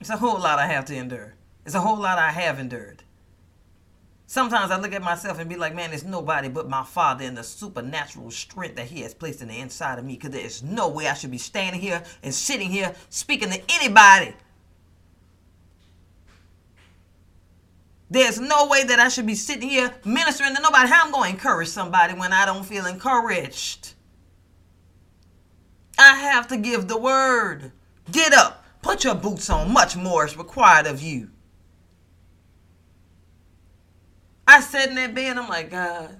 It's 0.00 0.10
a 0.10 0.16
whole 0.16 0.38
lot 0.38 0.58
I 0.58 0.66
have 0.66 0.84
to 0.86 0.94
endure. 0.94 1.34
It's 1.64 1.74
a 1.74 1.80
whole 1.80 1.98
lot 1.98 2.18
I 2.18 2.30
have 2.30 2.58
endured. 2.58 3.02
Sometimes 4.26 4.70
I 4.70 4.80
look 4.80 4.92
at 4.92 5.02
myself 5.02 5.38
and 5.38 5.48
be 5.48 5.56
like, 5.56 5.74
man, 5.74 5.90
there's 5.90 6.04
nobody 6.04 6.48
but 6.48 6.68
my 6.68 6.82
father 6.82 7.24
and 7.24 7.36
the 7.36 7.44
supernatural 7.44 8.30
strength 8.30 8.76
that 8.76 8.86
he 8.86 9.02
has 9.02 9.14
placed 9.14 9.42
in 9.42 9.48
the 9.48 9.58
inside 9.58 9.98
of 9.98 10.04
me. 10.04 10.14
Because 10.14 10.30
there's 10.30 10.62
no 10.62 10.88
way 10.88 11.08
I 11.08 11.14
should 11.14 11.30
be 11.30 11.38
standing 11.38 11.80
here 11.80 12.02
and 12.22 12.34
sitting 12.34 12.68
here 12.68 12.94
speaking 13.10 13.50
to 13.50 13.62
anybody. 13.68 14.34
There's 18.14 18.38
no 18.38 18.68
way 18.68 18.84
that 18.84 19.00
I 19.00 19.08
should 19.08 19.26
be 19.26 19.34
sitting 19.34 19.68
here 19.68 19.92
ministering 20.04 20.54
to 20.54 20.62
nobody. 20.62 20.88
How 20.88 21.04
I'm 21.04 21.10
going 21.10 21.30
to 21.30 21.36
encourage 21.36 21.66
somebody 21.66 22.14
when 22.14 22.32
I 22.32 22.46
don't 22.46 22.64
feel 22.64 22.86
encouraged? 22.86 23.94
I 25.98 26.14
have 26.14 26.46
to 26.48 26.56
give 26.56 26.86
the 26.86 26.96
word. 26.96 27.72
Get 28.12 28.32
up. 28.32 28.64
Put 28.82 29.02
your 29.02 29.16
boots 29.16 29.50
on. 29.50 29.72
Much 29.72 29.96
more 29.96 30.24
is 30.24 30.36
required 30.36 30.86
of 30.86 31.02
you. 31.02 31.30
I 34.46 34.60
sat 34.60 34.90
in 34.90 34.94
that 34.94 35.12
bed, 35.12 35.36
I'm 35.36 35.48
like, 35.48 35.72
God, 35.72 36.16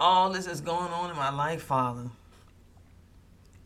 all 0.00 0.32
this 0.32 0.46
is 0.46 0.62
going 0.62 0.90
on 0.90 1.10
in 1.10 1.16
my 1.16 1.30
life, 1.30 1.64
Father. 1.64 2.08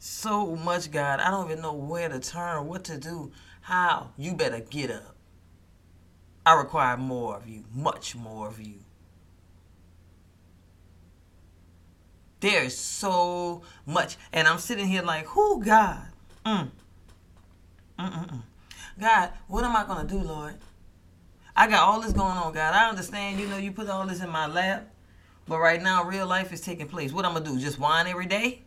So 0.00 0.56
much, 0.56 0.90
God. 0.90 1.20
I 1.20 1.30
don't 1.30 1.48
even 1.48 1.62
know 1.62 1.74
where 1.74 2.08
to 2.08 2.18
turn, 2.18 2.66
what 2.66 2.82
to 2.84 2.98
do, 2.98 3.30
how. 3.60 4.10
You 4.16 4.34
better 4.34 4.58
get 4.58 4.90
up. 4.90 5.13
I 6.46 6.54
require 6.54 6.96
more 6.96 7.36
of 7.36 7.48
you, 7.48 7.64
much 7.72 8.14
more 8.14 8.48
of 8.48 8.60
you. 8.60 8.74
There 12.40 12.64
is 12.64 12.76
so 12.76 13.62
much. 13.86 14.16
And 14.32 14.46
I'm 14.46 14.58
sitting 14.58 14.86
here 14.86 15.02
like, 15.02 15.24
who, 15.26 15.64
God? 15.64 16.02
Mm. 16.44 16.70
Mm-mm-mm. 17.98 18.42
God, 19.00 19.30
what 19.48 19.64
am 19.64 19.74
I 19.74 19.84
going 19.84 20.06
to 20.06 20.14
do, 20.14 20.20
Lord? 20.20 20.54
I 21.56 21.68
got 21.68 21.84
all 21.88 22.00
this 22.00 22.12
going 22.12 22.36
on, 22.36 22.52
God. 22.52 22.74
I 22.74 22.88
understand, 22.88 23.40
you 23.40 23.46
know, 23.46 23.56
you 23.56 23.72
put 23.72 23.88
all 23.88 24.06
this 24.06 24.22
in 24.22 24.28
my 24.28 24.46
lap. 24.46 24.90
But 25.46 25.58
right 25.58 25.80
now, 25.80 26.04
real 26.04 26.26
life 26.26 26.52
is 26.52 26.60
taking 26.60 26.88
place. 26.88 27.12
What 27.12 27.24
I'm 27.24 27.32
going 27.32 27.44
to 27.44 27.50
do? 27.50 27.58
Just 27.58 27.78
whine 27.78 28.06
every 28.06 28.26
day? 28.26 28.62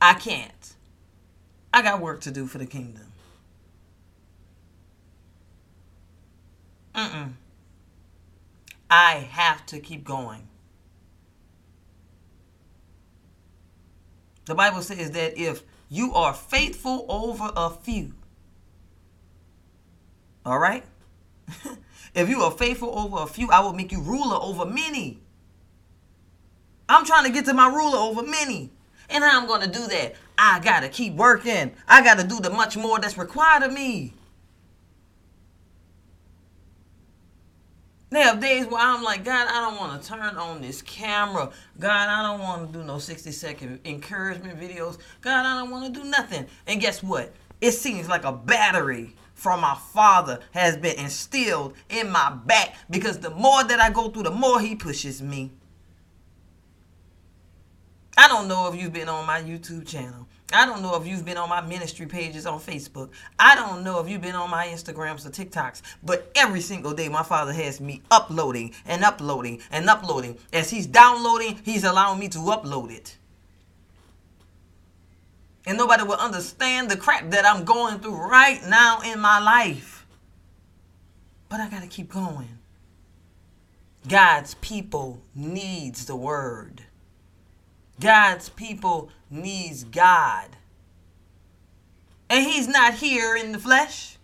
I 0.00 0.14
can't. 0.14 0.74
I 1.72 1.82
got 1.82 2.00
work 2.00 2.20
to 2.22 2.30
do 2.30 2.46
for 2.46 2.58
the 2.58 2.66
kingdom. 2.66 3.05
Mm-mm. 6.96 7.32
I 8.90 9.28
have 9.30 9.66
to 9.66 9.80
keep 9.80 10.04
going. 10.04 10.48
The 14.46 14.54
Bible 14.54 14.80
says 14.80 15.10
that 15.10 15.36
if 15.36 15.62
you 15.88 16.14
are 16.14 16.32
faithful 16.32 17.04
over 17.08 17.50
a 17.54 17.70
few, 17.70 18.14
all 20.44 20.58
right? 20.58 20.84
if 22.14 22.28
you 22.28 22.42
are 22.42 22.52
faithful 22.52 22.96
over 22.96 23.18
a 23.18 23.26
few, 23.26 23.50
I 23.50 23.60
will 23.60 23.72
make 23.72 23.92
you 23.92 24.00
ruler 24.00 24.36
over 24.40 24.64
many. 24.64 25.18
I'm 26.88 27.04
trying 27.04 27.24
to 27.24 27.30
get 27.30 27.44
to 27.46 27.54
my 27.54 27.68
ruler 27.68 27.98
over 27.98 28.22
many. 28.22 28.70
And 29.10 29.22
how 29.22 29.40
I'm 29.40 29.46
going 29.46 29.62
to 29.62 29.68
do 29.68 29.86
that? 29.88 30.14
I 30.38 30.60
got 30.60 30.80
to 30.80 30.88
keep 30.88 31.14
working. 31.14 31.72
I 31.88 32.02
got 32.02 32.18
to 32.18 32.26
do 32.26 32.40
the 32.40 32.50
much 32.50 32.76
more 32.76 33.00
that's 33.00 33.18
required 33.18 33.64
of 33.64 33.72
me. 33.72 34.14
There 38.08 38.28
are 38.28 38.36
days 38.36 38.66
where 38.66 38.80
I'm 38.80 39.02
like, 39.02 39.24
God, 39.24 39.48
I 39.50 39.60
don't 39.60 39.78
want 39.78 40.00
to 40.00 40.08
turn 40.08 40.36
on 40.36 40.60
this 40.60 40.80
camera. 40.80 41.50
God, 41.78 42.08
I 42.08 42.22
don't 42.22 42.40
want 42.40 42.72
to 42.72 42.78
do 42.78 42.84
no 42.84 42.98
60 42.98 43.32
second 43.32 43.80
encouragement 43.84 44.60
videos. 44.60 44.98
God, 45.22 45.44
I 45.44 45.58
don't 45.58 45.70
want 45.70 45.92
to 45.92 46.00
do 46.00 46.08
nothing. 46.08 46.46
And 46.68 46.80
guess 46.80 47.02
what? 47.02 47.34
It 47.60 47.72
seems 47.72 48.08
like 48.08 48.24
a 48.24 48.32
battery 48.32 49.16
from 49.34 49.60
my 49.60 49.76
father 49.92 50.40
has 50.52 50.76
been 50.76 50.98
instilled 50.98 51.74
in 51.90 52.10
my 52.10 52.30
back 52.30 52.76
because 52.88 53.18
the 53.18 53.30
more 53.30 53.64
that 53.64 53.80
I 53.80 53.90
go 53.90 54.08
through, 54.08 54.24
the 54.24 54.30
more 54.30 54.60
he 54.60 54.76
pushes 54.76 55.20
me. 55.20 55.50
I 58.16 58.28
don't 58.28 58.48
know 58.48 58.72
if 58.72 58.80
you've 58.80 58.92
been 58.92 59.08
on 59.10 59.26
my 59.26 59.42
YouTube 59.42 59.86
channel, 59.86 60.26
I 60.52 60.64
don't 60.64 60.80
know 60.80 60.94
if 60.94 61.06
you've 61.06 61.24
been 61.24 61.36
on 61.36 61.48
my 61.48 61.60
ministry 61.60 62.06
pages 62.06 62.46
on 62.46 62.60
Facebook. 62.60 63.10
I 63.38 63.56
don't 63.56 63.82
know 63.82 63.98
if 64.00 64.08
you've 64.08 64.22
been 64.22 64.36
on 64.36 64.48
my 64.48 64.66
Instagrams 64.68 65.26
or 65.26 65.30
TikToks. 65.30 65.82
But 66.04 66.30
every 66.36 66.60
single 66.60 66.94
day, 66.94 67.08
my 67.08 67.24
father 67.24 67.52
has 67.52 67.80
me 67.80 68.02
uploading 68.10 68.72
and 68.84 69.04
uploading 69.04 69.60
and 69.72 69.90
uploading. 69.90 70.38
As 70.52 70.70
he's 70.70 70.86
downloading, 70.86 71.58
he's 71.64 71.82
allowing 71.82 72.20
me 72.20 72.28
to 72.28 72.38
upload 72.38 72.92
it. 72.92 73.16
And 75.66 75.76
nobody 75.76 76.04
will 76.04 76.14
understand 76.14 76.90
the 76.90 76.96
crap 76.96 77.30
that 77.30 77.44
I'm 77.44 77.64
going 77.64 77.98
through 77.98 78.16
right 78.16 78.60
now 78.68 79.00
in 79.00 79.18
my 79.18 79.40
life. 79.40 80.06
But 81.48 81.58
I 81.58 81.68
got 81.68 81.82
to 81.82 81.88
keep 81.88 82.12
going. 82.12 82.58
God's 84.06 84.54
people 84.54 85.20
needs 85.34 86.06
the 86.06 86.14
word. 86.14 86.85
God's 88.00 88.48
people 88.48 89.10
needs 89.30 89.84
God. 89.84 90.48
And 92.28 92.44
he's 92.44 92.68
not 92.68 92.94
here 92.94 93.36
in 93.36 93.52
the 93.52 93.58
flesh. 93.58 94.16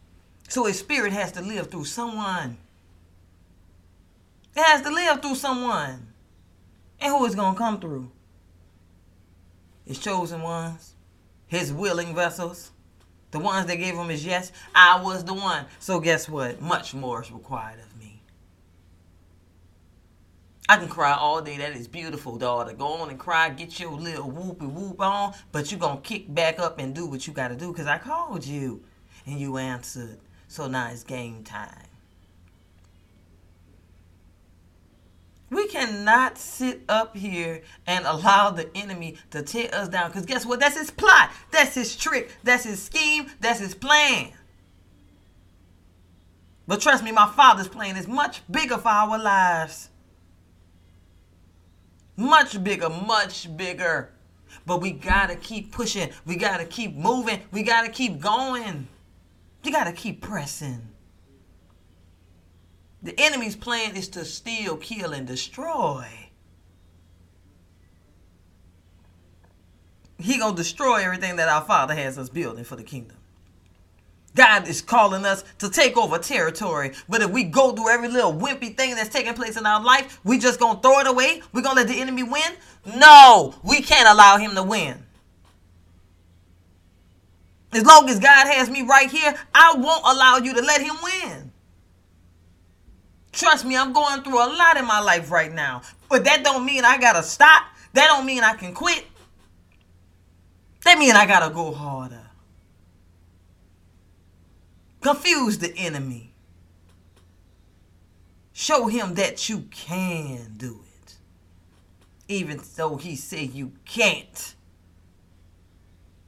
So 0.48 0.66
his 0.66 0.78
spirit 0.78 1.12
has 1.12 1.32
to 1.32 1.40
live 1.40 1.70
through 1.70 1.84
someone. 1.84 2.58
It 4.54 4.62
has 4.62 4.82
to 4.82 4.90
live 4.90 5.22
through 5.22 5.36
someone. 5.36 6.08
And 7.00 7.10
who 7.10 7.24
is 7.24 7.34
going 7.34 7.54
to 7.54 7.58
come 7.58 7.80
through? 7.80 8.10
His 9.86 9.98
chosen 9.98 10.42
ones, 10.42 10.94
his 11.46 11.72
willing 11.72 12.14
vessels, 12.14 12.70
the 13.30 13.38
ones 13.38 13.66
that 13.66 13.76
gave 13.76 13.94
him 13.94 14.08
his 14.08 14.24
yes. 14.24 14.52
I 14.74 15.02
was 15.02 15.24
the 15.24 15.34
one. 15.34 15.66
So 15.80 16.00
guess 16.00 16.28
what? 16.28 16.60
Much 16.60 16.94
more 16.94 17.22
is 17.22 17.32
required 17.32 17.80
of 17.80 17.91
I 20.69 20.76
can 20.76 20.88
cry 20.88 21.12
all 21.12 21.42
day. 21.42 21.57
That 21.59 21.76
is 21.76 21.88
beautiful, 21.88 22.38
daughter. 22.38 22.73
Go 22.73 22.87
on 22.87 23.11
and 23.11 23.19
cry. 23.19 23.50
Get 23.50 23.81
your 23.81 23.92
little 23.92 24.31
whoopy 24.31 24.73
whoop 24.73 25.00
on. 25.00 25.35
But 25.50 25.71
you're 25.71 25.81
going 25.81 25.97
to 25.97 26.02
kick 26.02 26.33
back 26.33 26.59
up 26.59 26.78
and 26.78 26.95
do 26.95 27.07
what 27.07 27.26
you 27.26 27.33
got 27.33 27.49
to 27.49 27.57
do 27.57 27.73
because 27.73 27.87
I 27.87 27.99
called 27.99 28.47
you 28.47 28.83
and 29.26 29.38
you 29.38 29.57
answered. 29.57 30.19
So 30.49 30.69
now 30.69 30.90
it's 30.90 31.02
game 31.02 31.42
time. 31.42 31.87
We 35.50 35.69
cannot 35.69 36.38
sit 36.38 36.81
up 36.88 37.14
here 37.14 37.62
and 37.87 38.07
allow 38.07 38.50
the 38.50 38.75
enemy 38.75 39.19
to 39.33 39.42
tear 39.42 39.69
us 39.75 39.88
down. 39.88 40.09
Because 40.09 40.25
guess 40.25 40.47
what? 40.47 40.61
That's 40.61 40.78
his 40.78 40.90
plot. 40.90 41.31
That's 41.50 41.75
his 41.75 41.95
trick. 41.95 42.31
That's 42.42 42.64
his 42.64 42.83
scheme. 42.83 43.26
That's 43.40 43.61
his 43.61 43.75
plan. 43.75 44.33
But 46.66 46.81
trust 46.81 47.04
me, 47.04 47.12
my 47.12 47.31
father's 47.37 47.69
plan 47.69 47.97
is 47.97 48.09
much 48.09 48.40
bigger 48.50 48.78
for 48.78 48.88
our 48.88 49.19
lives. 49.19 49.90
Much 52.22 52.62
bigger, 52.62 52.88
much 52.88 53.54
bigger. 53.56 54.12
But 54.64 54.80
we 54.80 54.92
gotta 54.92 55.34
keep 55.34 55.72
pushing. 55.72 56.10
We 56.24 56.36
gotta 56.36 56.64
keep 56.64 56.94
moving. 56.94 57.40
We 57.50 57.64
gotta 57.64 57.88
keep 57.88 58.20
going. 58.20 58.86
We 59.64 59.72
gotta 59.72 59.92
keep 59.92 60.20
pressing. 60.22 60.88
The 63.02 63.18
enemy's 63.18 63.56
plan 63.56 63.96
is 63.96 64.06
to 64.10 64.24
steal, 64.24 64.76
kill, 64.76 65.12
and 65.12 65.26
destroy. 65.26 66.06
He 70.18 70.38
gonna 70.38 70.56
destroy 70.56 71.02
everything 71.02 71.34
that 71.36 71.48
our 71.48 71.64
Father 71.64 71.96
has 71.96 72.18
us 72.18 72.28
building 72.28 72.62
for 72.62 72.76
the 72.76 72.84
kingdom. 72.84 73.16
God 74.34 74.66
is 74.66 74.80
calling 74.80 75.24
us 75.26 75.44
to 75.58 75.68
take 75.68 75.96
over 75.96 76.18
territory. 76.18 76.92
But 77.08 77.22
if 77.22 77.30
we 77.30 77.44
go 77.44 77.72
through 77.72 77.90
every 77.90 78.08
little 78.08 78.32
wimpy 78.32 78.76
thing 78.76 78.94
that's 78.94 79.10
taking 79.10 79.34
place 79.34 79.56
in 79.56 79.66
our 79.66 79.82
life, 79.82 80.20
we 80.24 80.38
just 80.38 80.58
gonna 80.58 80.80
throw 80.80 81.00
it 81.00 81.06
away? 81.06 81.42
We 81.52 81.62
gonna 81.62 81.80
let 81.80 81.88
the 81.88 82.00
enemy 82.00 82.22
win? 82.22 82.52
No, 82.96 83.54
we 83.62 83.82
can't 83.82 84.08
allow 84.08 84.38
him 84.38 84.54
to 84.54 84.62
win. 84.62 85.04
As 87.72 87.84
long 87.84 88.08
as 88.08 88.18
God 88.18 88.46
has 88.48 88.68
me 88.68 88.82
right 88.82 89.10
here, 89.10 89.34
I 89.54 89.74
won't 89.76 90.04
allow 90.04 90.38
you 90.38 90.54
to 90.54 90.60
let 90.60 90.80
him 90.80 90.96
win. 91.02 91.52
Trust 93.32 93.64
me, 93.64 93.76
I'm 93.76 93.94
going 93.94 94.22
through 94.22 94.44
a 94.44 94.48
lot 94.54 94.76
in 94.76 94.86
my 94.86 95.00
life 95.00 95.30
right 95.30 95.52
now. 95.52 95.82
But 96.08 96.24
that 96.24 96.44
don't 96.44 96.66
mean 96.66 96.84
I 96.84 96.98
gotta 96.98 97.22
stop. 97.22 97.64
That 97.94 98.08
don't 98.08 98.26
mean 98.26 98.44
I 98.44 98.54
can 98.54 98.74
quit. 98.74 99.06
That 100.84 100.98
mean 100.98 101.16
I 101.16 101.26
gotta 101.26 101.52
go 101.52 101.72
harder. 101.72 102.21
Confuse 105.02 105.58
the 105.58 105.76
enemy. 105.76 106.32
Show 108.52 108.86
him 108.86 109.14
that 109.14 109.48
you 109.48 109.66
can 109.70 110.54
do 110.56 110.80
it. 111.04 111.14
Even 112.28 112.60
though 112.76 112.96
he 112.96 113.16
say 113.16 113.42
you 113.42 113.72
can't. 113.84 114.54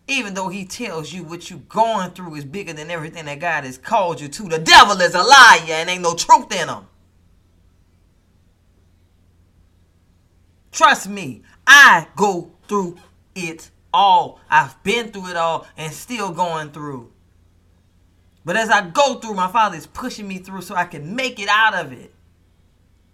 Even 0.08 0.34
though 0.34 0.48
he 0.48 0.64
tells 0.64 1.12
you 1.12 1.22
what 1.22 1.48
you're 1.48 1.60
going 1.60 2.10
through 2.10 2.34
is 2.34 2.44
bigger 2.44 2.72
than 2.72 2.90
everything 2.90 3.26
that 3.26 3.38
God 3.38 3.64
has 3.64 3.78
called 3.78 4.20
you 4.20 4.28
to. 4.28 4.42
The 4.42 4.58
devil 4.58 5.00
is 5.00 5.14
a 5.14 5.22
liar 5.22 5.60
and 5.68 5.88
ain't 5.88 6.02
no 6.02 6.14
truth 6.14 6.52
in 6.52 6.68
him. 6.68 6.86
Trust 10.72 11.08
me, 11.08 11.42
I 11.64 12.08
go 12.16 12.50
through 12.66 12.96
it 13.36 13.70
all. 13.92 14.40
I've 14.50 14.82
been 14.82 15.12
through 15.12 15.28
it 15.28 15.36
all 15.36 15.68
and 15.76 15.92
still 15.92 16.32
going 16.32 16.72
through. 16.72 17.13
But 18.44 18.56
as 18.56 18.68
I 18.68 18.88
go 18.88 19.14
through, 19.14 19.34
my 19.34 19.48
Father 19.48 19.76
is 19.76 19.86
pushing 19.86 20.28
me 20.28 20.38
through 20.38 20.62
so 20.62 20.74
I 20.74 20.84
can 20.84 21.16
make 21.16 21.38
it 21.38 21.48
out 21.48 21.74
of 21.74 21.92
it. 21.92 22.12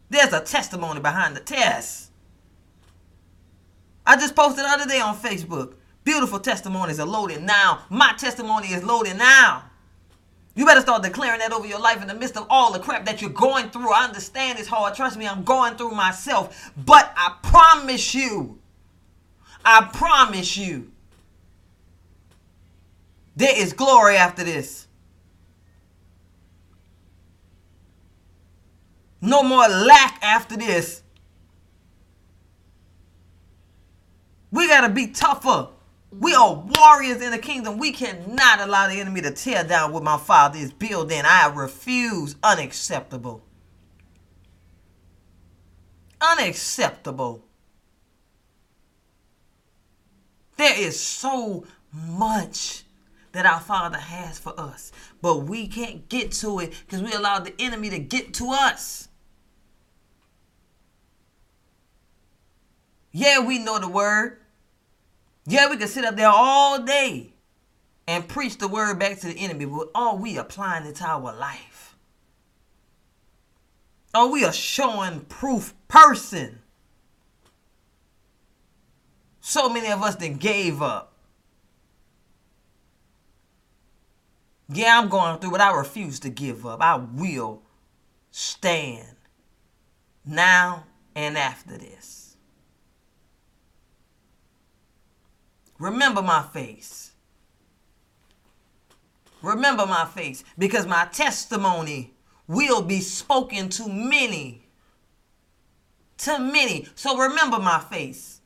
There's 0.08 0.32
a 0.32 0.40
testimony 0.40 1.00
behind 1.00 1.36
the 1.36 1.40
test. 1.40 2.10
I 4.04 4.16
just 4.16 4.34
posted 4.34 4.64
the 4.64 4.68
other 4.68 4.86
day 4.86 5.00
on 5.00 5.16
Facebook. 5.16 5.74
Beautiful 6.02 6.40
testimonies 6.40 6.98
are 6.98 7.06
loading 7.06 7.46
now. 7.46 7.82
My 7.90 8.12
testimony 8.18 8.68
is 8.68 8.82
loading 8.82 9.18
now. 9.18 9.64
You 10.56 10.66
better 10.66 10.80
start 10.80 11.04
declaring 11.04 11.38
that 11.38 11.52
over 11.52 11.66
your 11.66 11.78
life 11.78 12.02
in 12.02 12.08
the 12.08 12.14
midst 12.14 12.36
of 12.36 12.46
all 12.50 12.72
the 12.72 12.80
crap 12.80 13.04
that 13.06 13.22
you're 13.22 13.30
going 13.30 13.70
through. 13.70 13.92
I 13.92 14.04
understand 14.04 14.58
it's 14.58 14.66
hard. 14.66 14.94
Trust 14.94 15.16
me, 15.16 15.28
I'm 15.28 15.44
going 15.44 15.76
through 15.76 15.92
myself. 15.92 16.72
But 16.76 17.12
I 17.16 17.36
promise 17.42 18.14
you, 18.14 18.58
I 19.64 19.88
promise 19.92 20.56
you, 20.56 20.90
there 23.36 23.56
is 23.56 23.72
glory 23.72 24.16
after 24.16 24.42
this. 24.42 24.88
No 29.20 29.42
more 29.42 29.68
lack 29.68 30.22
after 30.22 30.56
this. 30.56 31.02
We 34.50 34.68
got 34.68 34.86
to 34.86 34.88
be 34.88 35.08
tougher. 35.08 35.68
We 36.10 36.34
are 36.34 36.54
warriors 36.54 37.22
in 37.22 37.30
the 37.30 37.38
kingdom. 37.38 37.78
We 37.78 37.92
cannot 37.92 38.60
allow 38.60 38.88
the 38.88 38.98
enemy 38.98 39.20
to 39.22 39.30
tear 39.30 39.62
down 39.62 39.92
what 39.92 40.02
my 40.02 40.16
father 40.16 40.58
is 40.58 40.72
building. 40.72 41.22
I 41.24 41.52
refuse. 41.54 42.34
Unacceptable. 42.42 43.42
Unacceptable. 46.20 47.44
There 50.56 50.78
is 50.78 50.98
so 50.98 51.64
much 51.92 52.84
that 53.32 53.46
our 53.46 53.60
Father 53.60 53.98
has 53.98 54.38
for 54.38 54.58
us, 54.58 54.92
but 55.22 55.44
we 55.44 55.66
can't 55.68 56.08
get 56.08 56.32
to 56.32 56.58
it 56.58 56.74
because 56.84 57.02
we 57.02 57.12
allowed 57.12 57.44
the 57.44 57.54
enemy 57.58 57.88
to 57.90 57.98
get 57.98 58.34
to 58.34 58.50
us. 58.50 59.08
Yeah, 63.12 63.40
we 63.40 63.58
know 63.58 63.78
the 63.78 63.88
word. 63.88 64.38
Yeah, 65.46 65.68
we 65.68 65.76
can 65.76 65.88
sit 65.88 66.04
up 66.04 66.16
there 66.16 66.28
all 66.28 66.82
day 66.82 67.32
and 68.06 68.28
preach 68.28 68.58
the 68.58 68.68
word 68.68 68.98
back 68.98 69.18
to 69.20 69.26
the 69.28 69.38
enemy, 69.38 69.64
but 69.64 69.88
are 69.94 70.16
we 70.16 70.36
applying 70.36 70.86
it 70.86 70.96
to 70.96 71.04
our 71.04 71.34
life? 71.34 71.96
Are 74.14 74.28
we 74.28 74.44
a 74.44 74.52
showing 74.52 75.20
proof 75.20 75.74
person? 75.88 76.60
So 79.40 79.68
many 79.68 79.90
of 79.90 80.02
us 80.02 80.16
that 80.16 80.38
gave 80.38 80.82
up. 80.82 81.12
Yeah, 84.68 84.98
I'm 84.98 85.08
going 85.08 85.38
through, 85.38 85.52
but 85.52 85.60
I 85.60 85.76
refuse 85.76 86.20
to 86.20 86.30
give 86.30 86.64
up. 86.64 86.80
I 86.80 86.96
will 86.96 87.62
stand 88.30 89.16
now 90.24 90.84
and 91.14 91.36
after 91.36 91.76
this. 91.76 92.19
Remember 95.80 96.20
my 96.20 96.42
face. 96.42 97.12
Remember 99.42 99.86
my 99.86 100.04
face 100.04 100.44
because 100.58 100.86
my 100.86 101.06
testimony 101.06 102.12
will 102.46 102.82
be 102.82 103.00
spoken 103.00 103.70
to 103.70 103.88
many. 103.88 104.66
To 106.18 106.38
many. 106.38 106.86
So 106.94 107.16
remember 107.16 107.58
my 107.58 107.80
face. 107.80 108.42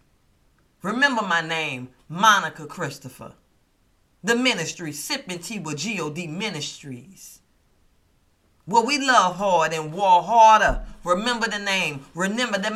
Remember 0.82 1.22
my 1.22 1.40
name, 1.40 1.88
Monica 2.08 2.66
Christopher. 2.66 3.32
The 4.22 4.36
ministry, 4.36 4.92
Sipping 4.92 5.40
Tea 5.40 5.58
with 5.58 5.84
God 5.84 6.16
Ministries. 6.16 7.33
Well, 8.66 8.86
we 8.86 8.98
love 8.98 9.36
hard 9.36 9.74
and 9.74 9.92
war 9.92 10.22
harder. 10.22 10.82
Remember 11.04 11.46
the 11.46 11.58
name. 11.58 12.06
Remember 12.14 12.56
the 12.56 12.70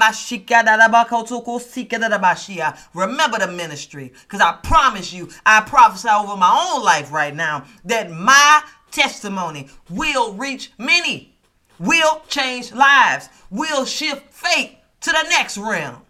Remember 2.92 3.38
the 3.38 3.46
ministry. 3.46 4.12
Because 4.22 4.42
I 4.42 4.58
promise 4.62 5.14
you, 5.14 5.30
I 5.46 5.62
prophesy 5.62 6.10
over 6.10 6.36
my 6.36 6.72
own 6.74 6.84
life 6.84 7.10
right 7.10 7.34
now 7.34 7.64
that 7.86 8.10
my 8.10 8.62
testimony 8.90 9.70
will 9.88 10.34
reach 10.34 10.72
many, 10.76 11.34
will 11.78 12.22
change 12.28 12.72
lives, 12.72 13.30
will 13.50 13.86
shift 13.86 14.30
fate 14.30 14.76
to 15.00 15.10
the 15.10 15.22
next 15.30 15.56
realm. 15.56 16.02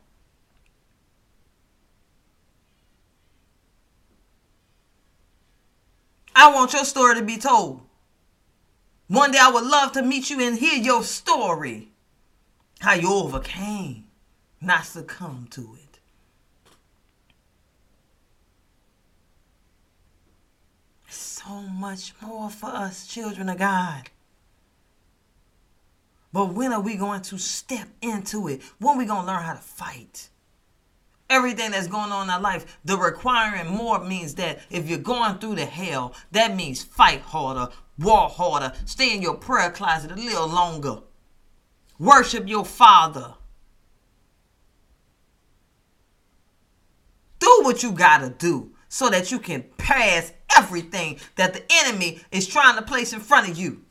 I 6.34 6.52
want 6.52 6.72
your 6.72 6.84
story 6.84 7.14
to 7.16 7.22
be 7.22 7.36
told. 7.36 7.87
One 9.08 9.32
day 9.32 9.38
I 9.40 9.50
would 9.50 9.64
love 9.64 9.92
to 9.92 10.02
meet 10.02 10.30
you 10.30 10.40
and 10.40 10.58
hear 10.58 10.80
your 10.80 11.02
story. 11.02 11.88
How 12.80 12.94
you 12.94 13.12
overcame, 13.12 14.04
not 14.60 14.84
succumb 14.84 15.48
to 15.50 15.76
it. 15.82 15.98
So 21.08 21.48
much 21.48 22.12
more 22.20 22.50
for 22.50 22.66
us, 22.66 23.06
children 23.06 23.48
of 23.48 23.58
God. 23.58 24.10
But 26.30 26.52
when 26.52 26.74
are 26.74 26.80
we 26.80 26.96
going 26.96 27.22
to 27.22 27.38
step 27.38 27.88
into 28.02 28.48
it? 28.48 28.62
When 28.78 28.96
are 28.96 28.98
we 28.98 29.06
going 29.06 29.22
to 29.22 29.26
learn 29.26 29.42
how 29.42 29.54
to 29.54 29.60
fight? 29.60 30.28
everything 31.30 31.72
that's 31.72 31.86
going 31.86 32.10
on 32.10 32.24
in 32.24 32.30
our 32.30 32.40
life, 32.40 32.78
the 32.84 32.96
requiring 32.96 33.68
more 33.68 34.02
means 34.02 34.34
that 34.36 34.60
if 34.70 34.88
you're 34.88 34.98
going 34.98 35.38
through 35.38 35.56
the 35.56 35.66
hell, 35.66 36.14
that 36.32 36.56
means 36.56 36.82
fight 36.82 37.20
harder, 37.20 37.68
war 37.98 38.28
harder, 38.28 38.72
stay 38.84 39.14
in 39.14 39.22
your 39.22 39.34
prayer 39.34 39.70
closet 39.70 40.10
a 40.10 40.14
little 40.14 40.48
longer, 40.48 41.00
worship 41.98 42.48
your 42.48 42.64
Father. 42.64 43.34
Do 47.38 47.60
what 47.62 47.82
you 47.82 47.92
gotta 47.92 48.30
do 48.30 48.72
so 48.88 49.08
that 49.10 49.30
you 49.30 49.38
can 49.38 49.64
pass 49.76 50.32
everything 50.56 51.18
that 51.36 51.54
the 51.54 51.62
enemy 51.70 52.20
is 52.30 52.46
trying 52.46 52.76
to 52.76 52.82
place 52.82 53.12
in 53.12 53.20
front 53.20 53.48
of 53.48 53.56
you. 53.56 53.84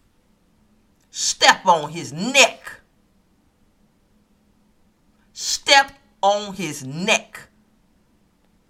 Step 1.12 1.66
on 1.66 1.92
his 1.92 2.12
neck. 2.12 2.82
Step 5.34 5.92
on 6.22 6.54
his 6.56 6.86
neck. 6.86 7.48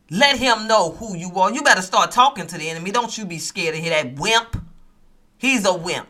Let 0.10 0.38
him 0.38 0.68
know 0.68 0.92
who 0.92 1.16
you 1.18 1.32
are. 1.36 1.52
You 1.52 1.64
better 1.64 1.82
start 1.82 2.12
talking 2.12 2.48
to 2.48 2.58
the 2.58 2.70
enemy. 2.70 2.92
Don't 2.92 3.18
you 3.18 3.26
be 3.26 3.40
scared 3.40 3.76
to 3.76 3.82
hear 3.82 3.90
that 3.90 4.20
wimp. 4.20 4.67
He's 5.38 5.66
a 5.66 5.74
wimp. 5.74 6.08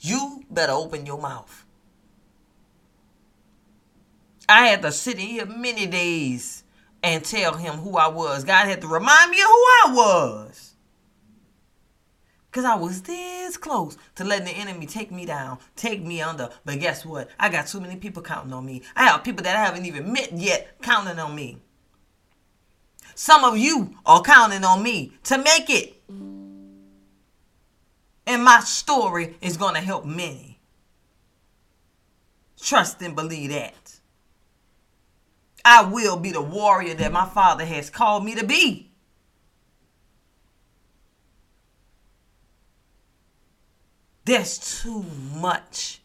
You 0.00 0.44
better 0.50 0.72
open 0.72 1.06
your 1.06 1.20
mouth. 1.20 1.64
I 4.48 4.66
had 4.66 4.82
to 4.82 4.92
sit 4.92 5.14
in 5.14 5.26
here 5.26 5.46
many 5.46 5.86
days 5.86 6.62
and 7.02 7.24
tell 7.24 7.54
him 7.54 7.74
who 7.74 7.96
I 7.96 8.08
was. 8.08 8.44
God 8.44 8.66
had 8.66 8.80
to 8.82 8.88
remind 8.88 9.30
me 9.30 9.40
of 9.40 9.46
who 9.46 9.52
I 9.54 9.92
was. 9.92 10.74
Because 12.50 12.64
I 12.64 12.74
was 12.76 13.02
this 13.02 13.56
close 13.56 13.98
to 14.14 14.24
letting 14.24 14.46
the 14.46 14.52
enemy 14.52 14.86
take 14.86 15.10
me 15.10 15.26
down, 15.26 15.58
take 15.74 16.02
me 16.02 16.22
under. 16.22 16.48
But 16.64 16.80
guess 16.80 17.04
what? 17.04 17.28
I 17.38 17.48
got 17.48 17.66
too 17.66 17.80
many 17.80 17.96
people 17.96 18.22
counting 18.22 18.52
on 18.52 18.64
me. 18.64 18.82
I 18.94 19.04
have 19.04 19.24
people 19.24 19.42
that 19.44 19.56
I 19.56 19.64
haven't 19.64 19.84
even 19.84 20.12
met 20.12 20.32
yet 20.32 20.80
counting 20.80 21.18
on 21.18 21.34
me. 21.34 21.58
Some 23.14 23.44
of 23.44 23.58
you 23.58 23.96
are 24.06 24.22
counting 24.22 24.64
on 24.64 24.82
me 24.82 25.12
to 25.24 25.38
make 25.38 25.68
it. 25.68 25.95
And 28.26 28.42
my 28.42 28.60
story 28.60 29.36
is 29.40 29.56
going 29.56 29.74
to 29.74 29.80
help 29.80 30.04
many. 30.04 30.58
Trust 32.60 33.00
and 33.02 33.14
believe 33.14 33.50
that. 33.50 34.00
I 35.64 35.84
will 35.84 36.16
be 36.16 36.32
the 36.32 36.42
warrior 36.42 36.94
that 36.94 37.12
my 37.12 37.26
father 37.26 37.64
has 37.64 37.90
called 37.90 38.24
me 38.24 38.34
to 38.34 38.44
be. 38.44 38.90
There's 44.24 44.82
too 44.82 45.04
much 45.34 46.00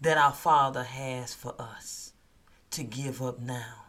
that 0.00 0.18
our 0.18 0.32
Father 0.32 0.82
has 0.82 1.34
for 1.34 1.54
us 1.56 2.12
to 2.72 2.82
give 2.82 3.22
up 3.22 3.38
now. 3.38 3.84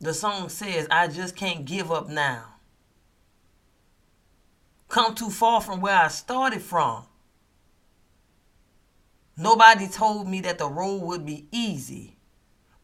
The 0.00 0.14
song 0.14 0.48
says, 0.48 0.86
I 0.90 1.08
just 1.08 1.36
can't 1.36 1.66
give 1.66 1.92
up 1.92 2.08
now. 2.08 2.53
Come 4.94 5.16
too 5.16 5.30
far 5.30 5.60
from 5.60 5.80
where 5.80 5.96
I 5.96 6.06
started 6.06 6.62
from. 6.62 7.04
Nobody 9.36 9.88
told 9.88 10.28
me 10.28 10.40
that 10.42 10.58
the 10.58 10.68
road 10.68 11.02
would 11.02 11.26
be 11.26 11.48
easy, 11.50 12.16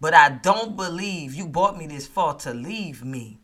but 0.00 0.12
I 0.12 0.28
don't 0.30 0.74
believe 0.74 1.36
you 1.36 1.46
brought 1.46 1.78
me 1.78 1.86
this 1.86 2.08
far 2.08 2.34
to 2.38 2.52
leave 2.52 3.04
me. 3.04 3.38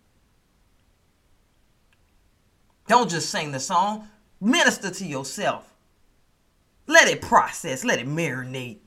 Don't 2.88 3.08
just 3.08 3.30
sing 3.30 3.52
the 3.52 3.60
song, 3.60 4.08
minister 4.40 4.90
to 4.90 5.06
yourself. 5.06 5.72
Let 6.88 7.06
it 7.06 7.22
process, 7.22 7.84
let 7.84 8.00
it 8.00 8.08
marinate. 8.08 8.80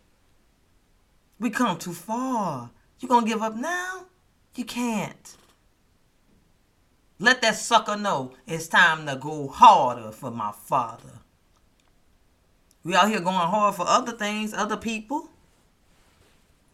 We 1.39 1.51
come 1.51 1.77
too 1.77 1.93
far. 1.93 2.71
You 2.99 3.07
gonna 3.07 3.25
give 3.25 3.41
up 3.41 3.55
now? 3.55 4.07
You 4.55 4.65
can't. 4.65 5.37
Let 7.19 7.41
that 7.41 7.57
sucker 7.57 7.97
know 7.97 8.33
it's 8.47 8.67
time 8.67 9.05
to 9.05 9.17
go 9.17 9.49
harder 9.49 10.11
for 10.11 10.31
my 10.31 10.53
father. 10.53 11.19
We 12.83 12.95
out 12.95 13.09
here 13.09 13.19
going 13.19 13.35
hard 13.35 13.75
for 13.75 13.85
other 13.85 14.13
things, 14.13 14.53
other 14.53 14.77
people. 14.77 15.29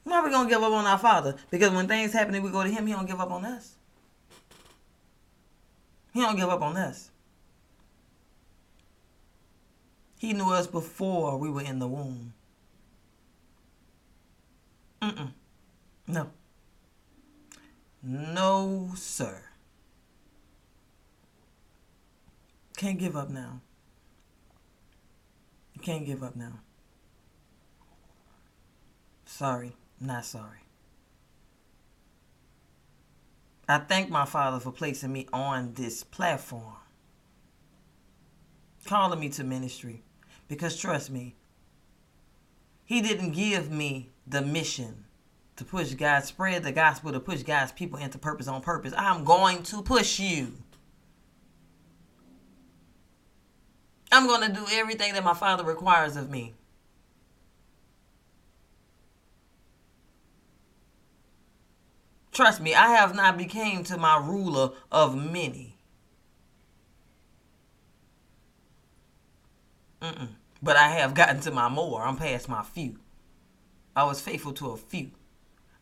Why 0.03 0.17
are 0.17 0.23
we 0.23 0.29
gonna 0.29 0.47
give 0.47 0.61
up 0.61 0.71
on 0.71 0.85
our 0.85 0.99
father? 0.99 1.35
Because 1.49 1.71
when 1.71 1.87
things 1.87 2.13
happen 2.13 2.35
and 2.35 2.43
we 2.43 2.51
go 2.51 2.63
to 2.63 2.69
him, 2.69 2.85
he 2.85 2.93
don't 2.93 3.07
give 3.07 3.19
up 3.19 3.31
on 3.31 3.43
us. 3.43 3.73
He 6.13 6.21
don't 6.21 6.35
give 6.35 6.47
up 6.47 6.61
on 6.61 6.77
us. 6.77 7.09
He 10.19 10.33
knew 10.33 10.51
us 10.53 10.67
before 10.67 11.37
we 11.37 11.49
were 11.49 11.63
in 11.63 11.79
the 11.79 11.87
womb. 11.87 12.33
Mm-mm. 15.01 15.31
No. 16.07 16.29
No, 18.03 18.91
sir. 18.95 19.41
Can't 22.75 22.99
give 22.99 23.15
up 23.15 23.29
now. 23.29 23.61
You 25.73 25.81
can't 25.81 26.05
give 26.05 26.23
up 26.23 26.35
now. 26.35 26.59
Sorry, 29.25 29.75
not 29.99 30.25
sorry. 30.25 30.59
I 33.67 33.79
thank 33.79 34.09
my 34.09 34.25
Father 34.25 34.59
for 34.59 34.71
placing 34.71 35.11
me 35.11 35.27
on 35.33 35.73
this 35.73 36.03
platform, 36.03 36.75
calling 38.85 39.19
me 39.19 39.29
to 39.29 39.43
ministry. 39.43 40.03
Because 40.47 40.77
trust 40.77 41.09
me, 41.09 41.35
He 42.83 43.01
didn't 43.01 43.31
give 43.31 43.71
me 43.71 44.11
the 44.27 44.41
mission 44.41 45.05
to 45.55 45.65
push 45.65 45.93
God, 45.93 46.23
spread 46.23 46.63
the 46.63 46.71
gospel, 46.71 47.11
to 47.11 47.19
push 47.19 47.41
God's 47.41 47.71
people 47.71 47.97
into 47.97 48.17
purpose 48.17 48.47
on 48.47 48.61
purpose. 48.61 48.93
I'm 48.95 49.23
going 49.23 49.63
to 49.63 49.81
push 49.81 50.19
you. 50.19 50.53
I'm 54.15 54.27
going 54.27 54.47
to 54.47 54.53
do 54.53 54.65
everything 54.71 55.13
that 55.13 55.25
my 55.25 55.33
Father 55.33 55.65
requires 55.65 56.15
of 56.15 56.29
me. 56.29 56.53
Trust 62.31 62.61
me, 62.61 62.73
I 62.73 62.91
have 62.91 63.13
not 63.13 63.37
became 63.37 63.83
to 63.83 63.97
my 63.97 64.17
ruler 64.17 64.71
of 64.89 65.17
many. 65.17 65.77
Mm-mm. 70.01 70.29
But 70.63 70.77
I 70.77 70.87
have 70.89 71.13
gotten 71.13 71.41
to 71.41 71.51
my 71.51 71.67
more. 71.67 72.01
I'm 72.01 72.15
past 72.15 72.47
my 72.47 72.63
few. 72.63 72.99
I 73.97 74.05
was 74.05 74.21
faithful 74.21 74.53
to 74.53 74.69
a 74.69 74.77
few. 74.77 75.11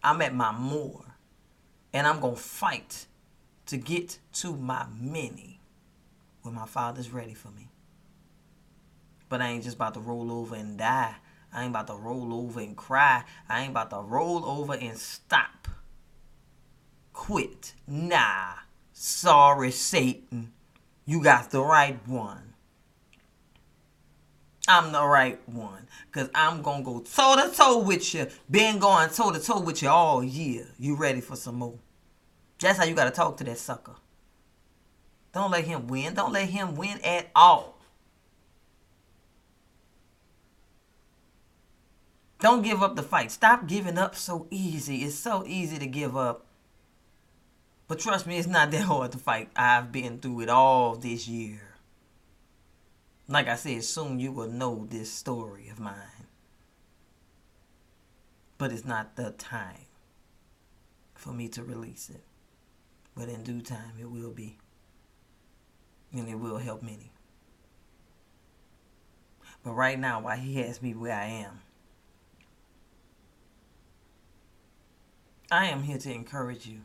I'm 0.04 0.24
at 0.24 0.34
my 0.34 0.52
more. 0.52 1.17
And 1.93 2.08
I'm 2.08 2.19
going 2.19 2.36
to 2.36 2.41
fight 2.41 3.06
to 3.67 3.78
get 3.78 4.17
to 4.34 4.56
my 4.56 4.88
many 5.00 5.60
when 6.41 6.56
my 6.56 6.65
father's 6.65 7.12
ready 7.12 7.36
for 7.36 7.50
me. 7.50 7.69
But 9.34 9.41
I 9.41 9.50
ain't 9.50 9.63
just 9.63 9.78
about 9.78 9.96
to 9.96 10.00
roll 10.00 10.32
over 10.32 10.54
and 10.54 10.78
die. 10.78 11.15
I 11.52 11.63
ain't 11.63 11.72
about 11.72 11.88
to 11.88 11.96
roll 11.96 12.36
over 12.36 12.60
and 12.60 12.78
cry. 12.78 13.24
I 13.50 13.62
ain't 13.62 13.72
about 13.72 13.89
to 13.89 13.98
roll 13.98 14.46
over 14.46 14.76
and 14.76 14.96
stop. 14.96 15.67
Quit. 17.13 17.74
Nah. 17.88 18.54
Sorry, 18.91 19.72
Satan. 19.72 20.54
You 21.08 21.24
got 21.24 21.50
the 21.50 21.63
right 21.63 21.98
one. 22.08 22.54
I'm 24.67 24.91
the 24.91 25.04
right 25.04 25.39
one. 25.50 25.88
Because 26.12 26.30
I'm 26.36 26.58
to 26.58 26.84
go 26.84 27.00
toe 27.00 27.36
to 27.36 27.52
toe 27.58 27.80
with 27.80 28.13
you. 28.13 28.28
Been 28.52 28.78
going 28.78 29.10
toe 29.10 29.32
to 29.32 29.39
toe 29.39 29.62
with 29.62 29.82
you 29.82 29.89
all 29.89 30.24
year. 30.24 30.67
You 30.78 30.96
ready 30.96 31.22
for 31.22 31.36
some 31.36 31.56
more? 31.56 31.80
That's 32.60 32.78
how 32.78 32.86
you 32.86 32.93
got 32.93 33.06
to 33.06 33.10
talk 33.10 33.38
to 33.38 33.43
that 33.46 33.58
sucker. 33.58 33.96
Don't 35.34 35.50
let 35.50 35.65
him 35.65 35.88
win. 35.88 36.13
Don't 36.13 36.34
let 36.34 36.50
him 36.50 36.76
win 36.76 37.00
at 37.04 37.32
all. 37.36 37.73
Don't 42.43 42.62
give 42.62 42.84
up 42.84 42.97
the 42.97 43.03
fight. 43.03 43.32
Stop 43.32 43.67
giving 43.67 43.97
up 43.97 44.15
so 44.15 44.47
easy. 44.51 45.03
It's 45.03 45.15
so 45.15 45.45
easy 45.47 45.79
to 45.79 45.88
give 45.88 46.17
up. 46.17 46.45
But 47.88 47.99
trust 47.99 48.27
me, 48.27 48.38
it's 48.38 48.49
not 48.49 48.69
that 48.71 48.82
hard 48.82 49.13
to 49.13 49.17
fight. 49.17 49.49
I've 49.56 49.93
been 49.93 50.19
through 50.19 50.41
it 50.41 50.49
all 50.49 50.95
this 50.95 51.25
year. 51.25 51.77
Like 53.29 53.47
I 53.47 53.56
said, 53.56 53.86
soon 53.86 54.19
you 54.19 54.34
will 54.34 54.49
know 54.49 54.86
this 54.89 55.10
story 55.10 55.69
of 55.69 55.79
mine. 55.79 56.27
But 58.58 58.73
it's 58.73 58.84
not 58.84 59.15
the 59.15 59.32
time 59.32 59.86
for 61.15 61.32
me 61.32 61.47
to 61.47 61.63
release 61.63 62.10
it. 62.10 62.23
But 63.15 63.29
in 63.29 63.43
due 63.43 63.62
time, 63.62 63.93
it 64.01 64.12
will 64.12 64.32
be. 64.32 64.58
And 66.12 66.27
it 66.27 66.36
will 66.36 66.58
help 66.58 66.84
many. 66.84 67.13
But 69.63 69.71
right 69.71 69.97
now, 69.97 70.19
while 70.19 70.38
he 70.38 70.56
has 70.56 70.82
me 70.82 70.93
where 70.93 71.15
I 71.15 71.27
am, 71.27 71.62
I 75.54 75.68
am 75.68 75.84
here 75.84 76.00
to 76.00 76.12
encourage 76.12 76.66
you. 76.66 76.80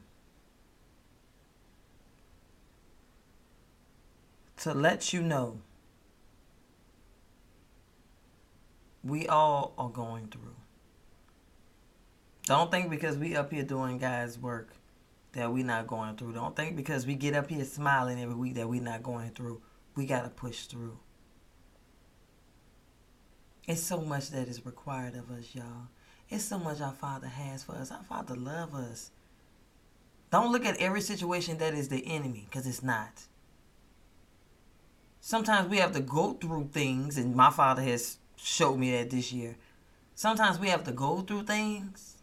To 4.59 4.75
let 4.75 5.11
you 5.11 5.23
know 5.23 5.63
we 9.03 9.27
all 9.27 9.73
are 9.79 9.89
going 9.89 10.27
through. 10.27 10.55
Don't 12.45 12.71
think 12.71 12.91
because 12.91 13.17
we 13.17 13.35
up 13.35 13.51
here 13.51 13.63
doing 13.63 13.97
God's 13.97 14.39
work 14.39 14.75
that 15.33 15.51
we 15.51 15.63
not 15.63 15.87
going 15.87 16.17
through. 16.17 16.35
Don't 16.35 16.55
think 16.55 16.77
because 16.77 17.07
we 17.07 17.15
get 17.15 17.35
up 17.35 17.49
here 17.49 17.65
smiling 17.65 18.21
every 18.21 18.35
week 18.35 18.57
that 18.57 18.69
we 18.69 18.81
not 18.81 19.03
going 19.03 19.31
through. 19.31 19.63
We 19.97 20.05
got 20.05 20.25
to 20.25 20.29
push 20.29 20.67
through. 20.67 20.99
It's 23.67 23.83
so 23.83 24.03
much 24.03 24.29
that 24.33 24.47
is 24.47 24.67
required 24.67 25.15
of 25.15 25.31
us, 25.31 25.55
y'all. 25.55 25.89
It's 26.31 26.45
so 26.45 26.59
much 26.59 26.81
our 26.81 26.93
Father 26.93 27.27
has 27.27 27.63
for 27.63 27.73
us. 27.73 27.91
Our 27.91 28.03
Father 28.03 28.37
loves 28.37 28.75
us. 28.75 29.11
Don't 30.31 30.53
look 30.53 30.67
at 30.67 30.77
every 30.77 31.01
situation 31.01 31.59
that 31.59 31.73
is 31.73 31.89
the 31.89 32.07
enemy, 32.07 32.47
because 32.49 32.67
it's 32.67 32.83
not. 32.83 33.23
Sometimes 35.21 35.69
we 35.69 35.79
have 35.79 35.93
to 35.93 36.01
go 36.01 36.35
through 36.35 36.69
things, 36.73 37.17
and 37.17 37.35
my 37.35 37.51
Father 37.51 37.83
has 37.83 38.19
showed 38.37 38.77
me 38.77 38.93
that 38.93 39.11
this 39.11 39.33
year. 39.33 39.57
Sometimes 40.15 40.59
we 40.59 40.69
have 40.69 40.85
to 40.85 40.93
go 40.93 41.21
through 41.21 41.45
things 41.45 42.17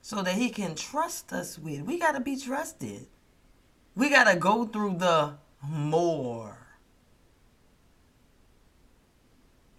so 0.00 0.22
that 0.22 0.34
He 0.34 0.50
can 0.50 0.74
trust 0.74 1.32
us 1.32 1.58
with. 1.58 1.82
We 1.82 1.98
got 1.98 2.12
to 2.12 2.20
be 2.20 2.36
trusted. 2.36 3.06
We 3.96 4.10
got 4.10 4.30
to 4.30 4.36
go 4.36 4.64
through 4.66 4.98
the 4.98 5.34
more. 5.62 6.59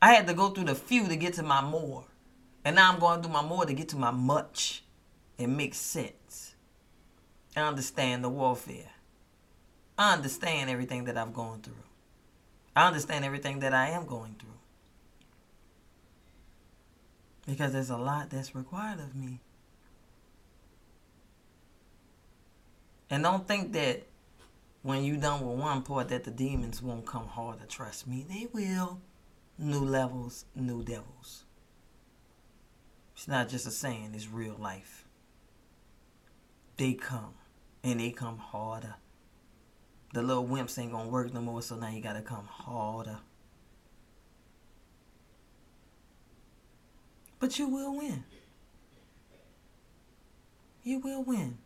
I 0.02 0.14
had 0.14 0.28
to 0.28 0.34
go 0.34 0.50
through 0.50 0.66
the 0.66 0.76
few 0.76 1.08
to 1.08 1.16
get 1.16 1.34
to 1.36 1.44
my 1.44 1.62
more. 1.62 2.06
And 2.66 2.76
now 2.76 2.92
I'm 2.92 3.00
going 3.00 3.22
through 3.22 3.34
my 3.34 3.44
more 3.44 3.66
to 3.66 3.74
get 3.74 3.90
to 3.90 3.98
my 3.98 4.12
much. 4.12 4.84
It 5.38 5.48
makes 5.48 5.78
sense. 5.78 6.56
I 7.56 7.62
understand 7.62 8.24
the 8.24 8.30
warfare. 8.30 8.92
I 9.98 10.14
understand 10.14 10.70
everything 10.70 11.06
that 11.06 11.18
I've 11.18 11.34
gone 11.34 11.62
through. 11.62 11.74
I 12.76 12.88
understand 12.88 13.26
everything 13.26 13.60
that 13.60 13.74
I 13.74 13.90
am 13.90 14.06
going 14.06 14.36
through. 14.40 14.50
Because 17.46 17.74
there's 17.74 17.90
a 17.90 17.98
lot 17.98 18.30
that's 18.30 18.56
required 18.56 19.00
of 19.00 19.16
me. 19.16 19.40
And 23.10 23.24
don't 23.24 23.48
think 23.48 23.74
that 23.74 24.04
when 24.84 25.04
you're 25.04 25.18
done 25.18 25.46
with 25.46 25.60
one 25.60 25.82
part 25.84 26.10
that 26.10 26.24
the 26.24 26.32
demons 26.32 26.82
won't 26.82 27.06
come 27.06 27.28
harder. 27.28 27.66
Trust 27.68 28.08
me, 28.08 28.26
they 28.28 28.48
will 28.52 29.02
new 29.62 29.86
levels, 29.86 30.46
new 30.56 30.84
devils. 30.84 31.46
It's 33.16 33.28
not 33.28 33.50
just 33.50 33.68
a 33.68 33.72
saying, 33.72 34.12
it's 34.16 34.28
real 34.28 34.56
life. 34.58 35.06
They 36.78 36.94
come, 36.94 37.36
and 37.84 38.00
they 38.00 38.10
come 38.10 38.40
harder. 38.40 38.96
The 40.14 40.22
little 40.22 40.48
wimps 40.48 40.78
ain't 40.80 40.92
gonna 40.92 41.10
work 41.10 41.34
no 41.34 41.42
more, 41.42 41.62
so 41.62 41.76
now 41.76 41.90
you 41.90 42.02
gotta 42.02 42.22
come 42.22 42.48
harder. 42.48 43.20
But 47.40 47.58
you 47.60 47.68
will 47.68 47.96
win. 47.96 48.24
You 50.84 51.00
will 51.00 51.24
win. 51.24 51.60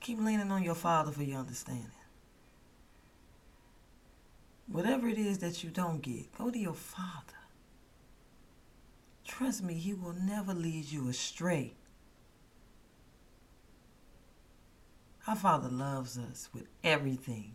Keep 0.00 0.20
leaning 0.20 0.50
on 0.52 0.62
your 0.62 0.74
Father 0.74 1.10
for 1.10 1.22
your 1.22 1.40
understanding. 1.40 1.90
Whatever 4.70 5.08
it 5.08 5.18
is 5.18 5.38
that 5.38 5.64
you 5.64 5.70
don't 5.70 6.02
get, 6.02 6.32
go 6.36 6.50
to 6.50 6.58
your 6.58 6.74
Father. 6.74 7.34
Trust 9.24 9.62
me, 9.62 9.74
He 9.74 9.94
will 9.94 10.14
never 10.14 10.52
lead 10.52 10.86
you 10.86 11.08
astray. 11.08 11.74
Our 15.26 15.36
Father 15.36 15.68
loves 15.68 16.18
us 16.18 16.48
with 16.54 16.66
everything. 16.82 17.54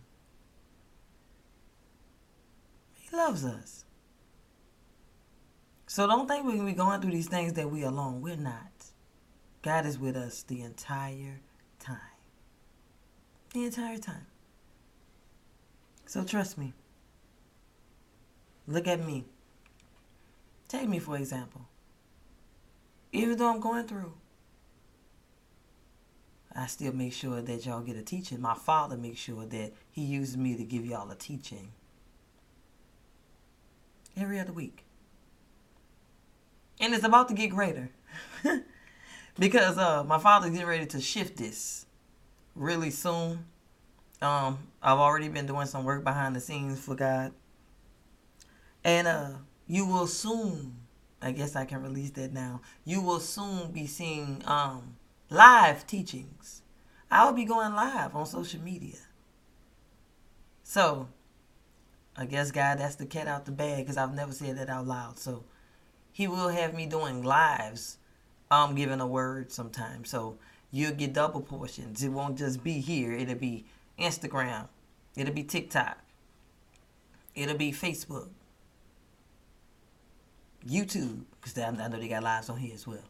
He 2.95 3.15
loves 3.15 3.45
us. 3.45 3.86
So 5.88 6.08
don't 6.08 6.28
think 6.28 6.45
we're 6.45 6.73
going 6.73 7.02
through 7.02 7.12
these 7.12 7.28
things 7.28 7.54
that 7.54 7.69
we're 7.69 7.88
alone. 7.88 8.21
We're 8.21 8.36
not. 8.36 8.71
God 9.62 9.86
is 9.86 9.99
with 9.99 10.15
us 10.15 10.43
the 10.43 10.62
entire 10.62 11.39
time. 11.80 11.97
The 13.54 13.65
entire 13.65 13.97
time. 13.97 14.26
So 16.06 16.23
trust 16.23 16.58
me. 16.58 16.73
Look 18.67 18.88
at 18.88 19.06
me. 19.06 19.26
Take 20.67 20.88
me, 20.88 20.99
for 20.99 21.17
example. 21.17 21.62
Even 23.12 23.38
though 23.38 23.54
I'm 23.54 23.60
going 23.60 23.86
through, 23.86 24.13
I 26.56 26.67
still 26.67 26.93
make 26.93 27.13
sure 27.13 27.41
that 27.41 27.65
y'all 27.65 27.82
get 27.82 27.95
a 27.95 28.02
teaching. 28.02 28.41
My 28.41 28.56
father 28.56 28.97
makes 28.97 29.19
sure 29.19 29.45
that 29.45 29.73
he 29.91 30.02
uses 30.02 30.38
me 30.38 30.56
to 30.56 30.63
give 30.63 30.86
y'all 30.86 31.10
a 31.12 31.15
teaching 31.15 31.71
every 34.15 34.39
other 34.39 34.54
week. 34.54 34.86
And 36.80 36.93
it's 36.93 37.04
about 37.04 37.28
to 37.30 37.34
get 37.34 37.49
greater. 37.49 37.89
because 39.39 39.78
uh, 39.78 40.04
my 40.04 40.19
father's 40.19 40.52
getting 40.52 40.67
ready 40.67 40.86
to 40.88 41.02
shift 41.02 41.38
this 41.38 41.86
really 42.56 42.91
soon. 42.91 43.45
Um, 44.21 44.60
I've 44.82 44.99
already 44.99 45.28
been 45.28 45.45
doing 45.45 45.65
some 45.65 45.84
work 45.84 46.04
behind 46.04 46.36
the 46.36 46.39
scenes 46.39 46.80
for 46.80 46.95
God. 46.95 47.34
And 48.84 49.08
uh, 49.08 49.30
you 49.67 49.86
will 49.86 50.08
soon, 50.08 50.76
I 51.22 51.32
guess 51.32 51.56
I 51.56 51.65
can 51.65 51.82
release 51.82 52.12
that 52.12 52.34
now. 52.34 52.62
You 52.86 53.02
will 53.02 53.19
soon 53.19 53.72
be 53.72 53.88
seeing 53.88 54.41
um, 54.46 54.96
live 55.30 55.88
teachings. 55.88 56.62
I 57.10 57.26
will 57.26 57.34
be 57.34 57.46
going 57.46 57.74
live 57.74 58.15
on 58.15 58.26
social 58.26 58.62
media. 58.62 58.98
So, 60.63 61.08
I 62.17 62.26
guess 62.26 62.52
God, 62.52 62.80
that's 62.80 62.96
the 62.96 63.06
cat 63.06 63.28
out 63.28 63.46
the 63.46 63.52
bag 63.52 63.78
because 63.86 63.98
I've 63.98 64.13
never 64.13 64.32
said 64.32 64.58
that 64.58 64.69
out 64.69 64.88
loud. 64.88 65.19
So, 65.19 65.43
He 66.12 66.28
will 66.28 66.50
have 66.50 66.74
me 66.74 66.86
doing 66.86 67.24
lives, 67.24 67.98
um, 68.52 68.76
giving 68.76 69.00
a 69.00 69.08
word 69.08 69.52
sometimes. 69.52 70.10
So 70.10 70.38
you'll 70.72 70.93
get 70.93 71.13
double 71.13 71.41
portions. 71.41 72.04
It 72.04 72.10
won't 72.10 72.38
just 72.38 72.63
be 72.63 72.80
here. 72.80 73.13
It'll 73.13 73.36
be 73.36 73.65
Instagram. 74.00 74.67
It'll 75.15 75.34
be 75.34 75.43
TikTok. 75.43 75.98
It'll 77.36 77.58
be 77.58 77.72
Facebook. 77.72 78.30
YouTube, 80.67 81.23
because 81.39 81.58
I 81.58 81.71
know 81.71 81.99
they 81.99 82.08
got 82.08 82.23
lives 82.23 82.49
on 82.49 82.58
here 82.58 82.73
as 82.73 82.88
well. 82.88 83.04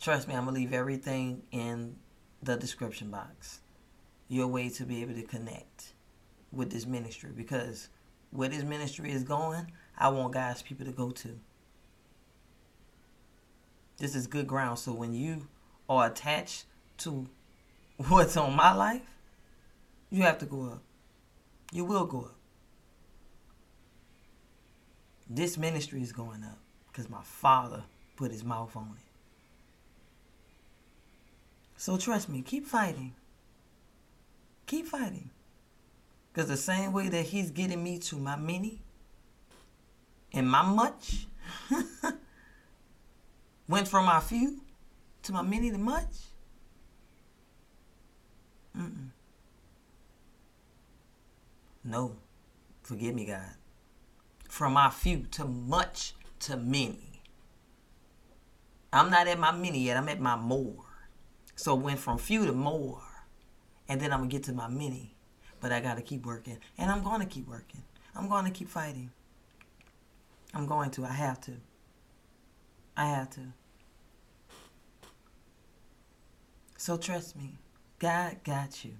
Trust 0.00 0.28
me, 0.28 0.34
I'm 0.34 0.44
going 0.44 0.54
to 0.54 0.60
leave 0.60 0.72
everything 0.72 1.42
in 1.50 1.96
the 2.42 2.56
description 2.56 3.10
box. 3.10 3.60
Your 4.28 4.46
way 4.46 4.68
to 4.70 4.84
be 4.84 5.02
able 5.02 5.14
to 5.14 5.22
connect 5.22 5.92
with 6.52 6.70
this 6.70 6.86
ministry 6.86 7.30
because 7.34 7.88
where 8.30 8.48
this 8.48 8.62
ministry 8.62 9.10
is 9.10 9.22
going, 9.22 9.72
I 9.96 10.08
want 10.08 10.34
God's 10.34 10.62
people 10.62 10.86
to 10.86 10.92
go 10.92 11.10
to. 11.10 11.38
This 13.96 14.14
is 14.14 14.26
good 14.26 14.46
ground. 14.46 14.78
So 14.78 14.92
when 14.92 15.12
you 15.12 15.48
are 15.88 16.06
attached 16.06 16.66
to 16.98 17.26
what's 18.08 18.36
on 18.36 18.54
my 18.54 18.72
life, 18.74 19.02
you 20.10 20.22
have 20.22 20.38
to 20.38 20.46
go 20.46 20.66
up. 20.66 20.82
You 21.72 21.84
will 21.84 22.06
go 22.06 22.20
up. 22.20 22.37
This 25.28 25.58
ministry 25.58 26.00
is 26.02 26.12
going 26.12 26.42
up 26.42 26.58
because 26.90 27.10
my 27.10 27.22
father 27.22 27.82
put 28.16 28.32
his 28.32 28.42
mouth 28.42 28.74
on 28.74 28.94
it. 28.96 29.04
So 31.76 31.98
trust 31.98 32.28
me, 32.28 32.42
keep 32.42 32.66
fighting. 32.66 33.14
Keep 34.66 34.86
fighting. 34.86 35.30
Because 36.32 36.48
the 36.48 36.56
same 36.56 36.92
way 36.92 37.08
that 37.08 37.26
he's 37.26 37.50
getting 37.50 37.82
me 37.82 37.98
to 38.00 38.16
my 38.16 38.36
many 38.36 38.80
and 40.32 40.48
my 40.48 40.62
much 40.62 41.26
went 43.68 43.86
from 43.86 44.06
my 44.06 44.20
few 44.20 44.60
to 45.24 45.32
my 45.32 45.42
many 45.42 45.70
to 45.70 45.78
much. 45.78 46.04
Mm-mm. 48.76 49.08
No. 51.84 52.16
Forgive 52.82 53.14
me, 53.14 53.26
God 53.26 53.54
from 54.58 54.72
my 54.72 54.90
few 54.90 55.22
to 55.30 55.44
much 55.44 56.14
to 56.40 56.56
many. 56.56 57.22
I'm 58.92 59.08
not 59.08 59.28
at 59.28 59.38
my 59.38 59.52
many 59.52 59.84
yet, 59.84 59.96
I'm 59.96 60.08
at 60.08 60.20
my 60.20 60.34
more. 60.34 60.84
So 61.54 61.78
it 61.78 61.82
went 61.82 62.00
from 62.00 62.18
few 62.18 62.44
to 62.44 62.52
more. 62.52 63.00
And 63.88 64.00
then 64.00 64.12
I'm 64.12 64.18
gonna 64.18 64.30
get 64.30 64.42
to 64.44 64.52
my 64.52 64.66
many. 64.66 65.14
But 65.60 65.70
I 65.70 65.78
gotta 65.78 66.02
keep 66.02 66.26
working. 66.26 66.58
And 66.76 66.90
I'm 66.90 67.04
gonna 67.04 67.24
keep 67.24 67.46
working. 67.46 67.84
I'm 68.16 68.28
gonna 68.28 68.50
keep 68.50 68.68
fighting. 68.68 69.12
I'm 70.52 70.66
going 70.66 70.90
to. 70.90 71.04
I 71.04 71.12
have 71.12 71.40
to. 71.42 71.52
I 72.96 73.06
have 73.10 73.30
to. 73.30 73.40
So 76.76 76.96
trust 76.96 77.36
me. 77.36 77.58
God 78.00 78.38
got 78.42 78.84
you. 78.84 78.94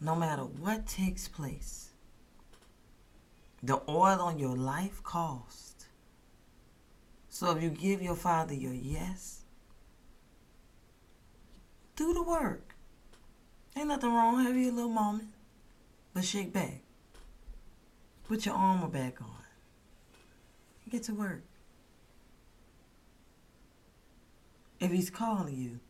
No 0.00 0.16
matter 0.16 0.42
what 0.42 0.88
takes 0.88 1.28
place, 1.28 1.93
the 3.64 3.80
oil 3.88 4.20
on 4.20 4.38
your 4.38 4.56
life 4.56 5.02
cost. 5.02 5.86
So 7.28 7.56
if 7.56 7.62
you 7.62 7.70
give 7.70 8.02
your 8.02 8.14
Father 8.14 8.54
your 8.54 8.74
yes, 8.74 9.40
do 11.96 12.12
the 12.12 12.22
work. 12.22 12.74
Ain't 13.76 13.88
nothing 13.88 14.12
wrong. 14.12 14.44
Have 14.44 14.56
you 14.56 14.70
a 14.70 14.72
little 14.72 14.90
moment. 14.90 15.30
But 16.12 16.24
shake 16.24 16.52
back. 16.52 16.82
Put 18.28 18.46
your 18.46 18.54
armor 18.54 18.88
back 18.88 19.20
on. 19.20 19.28
Get 20.90 21.04
to 21.04 21.14
work. 21.14 21.42
If 24.78 24.92
he's 24.92 25.10
calling 25.10 25.56
you, 25.56 25.80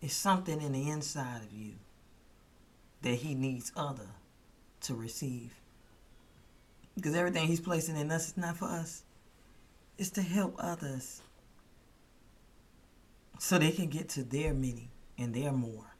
it's 0.00 0.14
something 0.14 0.62
in 0.62 0.72
the 0.72 0.88
inside 0.88 1.42
of 1.42 1.52
you 1.52 1.72
that 3.02 3.16
he 3.16 3.34
needs 3.34 3.72
other 3.76 4.08
to 4.82 4.94
receive. 4.94 5.59
Because 7.00 7.14
everything 7.14 7.46
he's 7.46 7.60
placing 7.60 7.96
in 7.96 8.10
us 8.10 8.28
is 8.28 8.36
not 8.36 8.58
for 8.58 8.66
us. 8.66 9.04
It's 9.96 10.10
to 10.10 10.22
help 10.22 10.54
others. 10.58 11.22
So 13.38 13.58
they 13.58 13.70
can 13.70 13.86
get 13.86 14.10
to 14.10 14.22
their 14.22 14.52
many 14.52 14.90
and 15.16 15.32
their 15.32 15.50
more. 15.50 15.96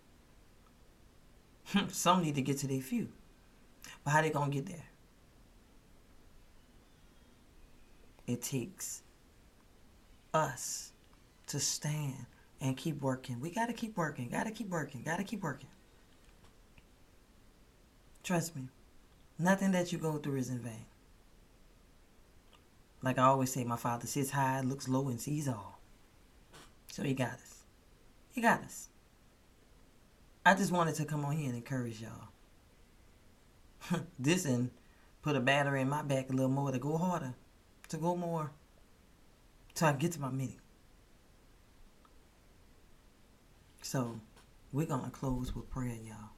Some 1.89 2.23
need 2.23 2.35
to 2.35 2.43
get 2.43 2.59
to 2.59 2.67
their 2.67 2.83
few. 2.83 3.09
But 4.05 4.11
how 4.11 4.21
they 4.21 4.29
gonna 4.29 4.51
get 4.51 4.67
there? 4.67 4.85
It 8.27 8.43
takes 8.43 9.03
us 10.35 10.93
to 11.47 11.59
stand 11.59 12.27
and 12.61 12.77
keep 12.77 13.01
working. 13.01 13.41
We 13.41 13.51
gotta 13.51 13.73
keep 13.73 13.97
working, 13.97 14.29
gotta 14.29 14.51
keep 14.51 14.69
working, 14.69 15.03
gotta 15.03 15.25
keep 15.25 15.43
working. 15.43 15.71
Trust 18.23 18.55
me, 18.55 18.69
nothing 19.39 19.73
that 19.73 19.93
you 19.93 19.99
go 19.99 20.19
through 20.19 20.37
is 20.37 20.51
in 20.51 20.59
vain. 20.59 20.85
Like 23.03 23.19
I 23.19 23.25
always 23.25 23.53
say, 23.53 23.65
my 23.65 23.77
father 23.77 24.07
sits 24.07 24.31
high, 24.31 24.61
looks 24.61 24.89
low, 24.89 25.09
and 25.09 25.21
sees 25.21 25.49
all. 25.49 25.81
So 26.89 27.03
he 27.03 27.15
got 27.15 27.35
us. 27.35 27.65
He 28.33 28.41
got 28.41 28.63
us. 28.63 28.89
I 30.45 30.55
just 30.55 30.73
wanted 30.73 30.95
to 30.97 31.05
come 31.05 31.25
on 31.25 31.37
here 31.37 31.49
and 31.49 31.57
encourage 31.57 32.01
y'all. 32.01 32.29
this 34.19 34.45
and 34.45 34.71
put 35.23 35.37
a 35.37 35.41
battery 35.41 35.83
in 35.83 35.89
my 35.89 36.03
back 36.03 36.31
a 36.31 36.33
little 36.33 36.51
more 36.51 36.73
to 36.73 36.79
go 36.79 36.97
harder, 36.97 37.35
to 37.89 37.97
go 37.97 38.17
more, 38.17 38.53
till 39.75 39.89
I 39.89 39.93
get 39.93 40.13
to 40.13 40.21
my 40.21 40.31
meeting. 40.31 40.61
So, 43.83 44.21
we're 44.73 44.87
going 44.87 45.05
to 45.05 45.11
close 45.11 45.55
with 45.55 45.71
prayer, 45.71 45.97
y'all. 46.07 46.31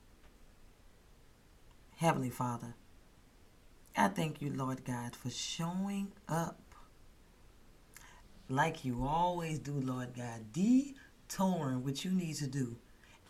Heavenly 1.97 2.31
Father, 2.31 2.75
I 3.97 4.09
thank 4.09 4.41
you, 4.41 4.51
Lord 4.53 4.85
God, 4.85 5.15
for 5.15 5.31
showing 5.31 6.13
up 6.29 6.59
like 8.49 8.85
you 8.85 9.05
always 9.07 9.59
do, 9.59 9.73
Lord 9.73 10.15
God, 10.15 10.53
detouring 10.53 11.85
what 11.85 12.05
you 12.05 12.11
need 12.11 12.37
to 12.37 12.47
do. 12.47 12.77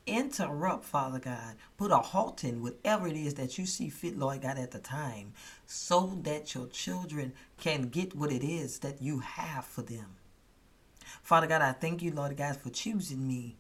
Interrupt, 0.07 0.85
Father 0.85 1.19
God. 1.19 1.57
Put 1.77 1.93
a 1.93 1.99
halt 1.99 2.43
in 2.43 2.63
whatever 2.63 3.07
it 3.07 3.17
is 3.17 3.35
that 3.35 3.59
you 3.59 3.67
see 3.67 3.89
fit, 3.89 4.19
Lord 4.19 4.43
God, 4.43 4.59
at 4.59 4.73
the 4.73 4.79
time, 4.81 5.33
so 5.67 6.19
that 6.23 6.55
your 6.55 6.67
children 6.67 7.33
can 7.59 7.83
get 7.89 8.17
what 8.17 8.33
it 8.33 8.45
is 8.45 8.81
that 8.81 9.01
you 9.01 9.21
have 9.21 9.65
for 9.65 9.83
them. 9.83 10.17
Father 11.23 11.47
God, 11.47 11.63
I 11.63 11.73
thank 11.73 12.03
you, 12.03 12.11
Lord 12.13 12.37
God, 12.37 12.57
for 12.57 12.71
choosing 12.71 13.27
me 13.27 13.57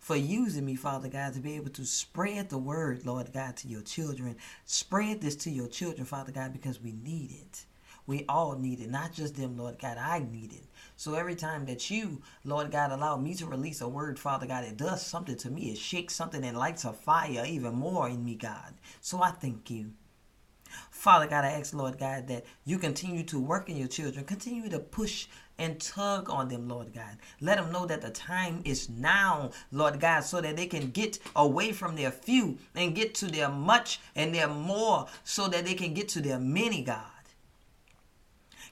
for 0.00 0.16
using 0.16 0.64
me, 0.64 0.74
Father 0.74 1.08
God, 1.08 1.34
to 1.34 1.40
be 1.40 1.54
able 1.56 1.70
to 1.70 1.84
spread 1.84 2.48
the 2.48 2.58
word, 2.58 3.04
Lord 3.04 3.32
God, 3.32 3.56
to 3.58 3.68
your 3.68 3.82
children. 3.82 4.34
Spread 4.64 5.20
this 5.20 5.36
to 5.36 5.50
your 5.50 5.68
children, 5.68 6.06
Father 6.06 6.32
God, 6.32 6.52
because 6.52 6.80
we 6.80 6.92
need 6.92 7.30
it. 7.30 7.66
We 8.06 8.24
all 8.28 8.56
need 8.56 8.80
it, 8.80 8.90
not 8.90 9.12
just 9.12 9.36
them, 9.36 9.58
Lord 9.58 9.78
God. 9.78 9.98
I 9.98 10.20
need 10.20 10.52
it. 10.52 10.64
So 10.96 11.14
every 11.14 11.34
time 11.36 11.66
that 11.66 11.90
you, 11.90 12.22
Lord 12.44 12.72
God, 12.72 12.90
allow 12.90 13.18
me 13.18 13.34
to 13.34 13.46
release 13.46 13.82
a 13.82 13.88
word, 13.88 14.18
Father 14.18 14.46
God, 14.46 14.64
it 14.64 14.78
does 14.78 15.06
something 15.06 15.36
to 15.36 15.50
me. 15.50 15.70
It 15.70 15.78
shakes 15.78 16.14
something 16.14 16.42
and 16.42 16.56
lights 16.56 16.84
a 16.84 16.92
fire 16.94 17.44
even 17.46 17.74
more 17.74 18.08
in 18.08 18.24
me, 18.24 18.34
God. 18.34 18.74
So 19.02 19.22
I 19.22 19.30
thank 19.30 19.70
you. 19.70 19.92
Father 20.90 21.26
God, 21.26 21.44
I 21.44 21.50
ask, 21.50 21.74
Lord 21.74 21.98
God, 21.98 22.26
that 22.28 22.44
you 22.64 22.78
continue 22.78 23.22
to 23.24 23.38
work 23.38 23.68
in 23.68 23.76
your 23.76 23.88
children, 23.88 24.24
continue 24.24 24.68
to 24.70 24.78
push 24.78 25.26
and 25.60 25.78
tug 25.78 26.30
on 26.30 26.48
them, 26.48 26.68
Lord 26.68 26.92
God. 26.92 27.18
Let 27.40 27.58
them 27.58 27.70
know 27.70 27.86
that 27.86 28.00
the 28.00 28.10
time 28.10 28.62
is 28.64 28.88
now, 28.88 29.50
Lord 29.70 30.00
God, 30.00 30.20
so 30.20 30.40
that 30.40 30.56
they 30.56 30.66
can 30.66 30.90
get 30.90 31.18
away 31.36 31.70
from 31.70 31.94
their 31.94 32.10
few 32.10 32.58
and 32.74 32.94
get 32.94 33.14
to 33.16 33.26
their 33.26 33.50
much 33.50 34.00
and 34.16 34.34
their 34.34 34.48
more, 34.48 35.06
so 35.22 35.46
that 35.48 35.66
they 35.66 35.74
can 35.74 35.94
get 35.94 36.08
to 36.08 36.20
their 36.20 36.38
many, 36.38 36.82
God. 36.82 37.04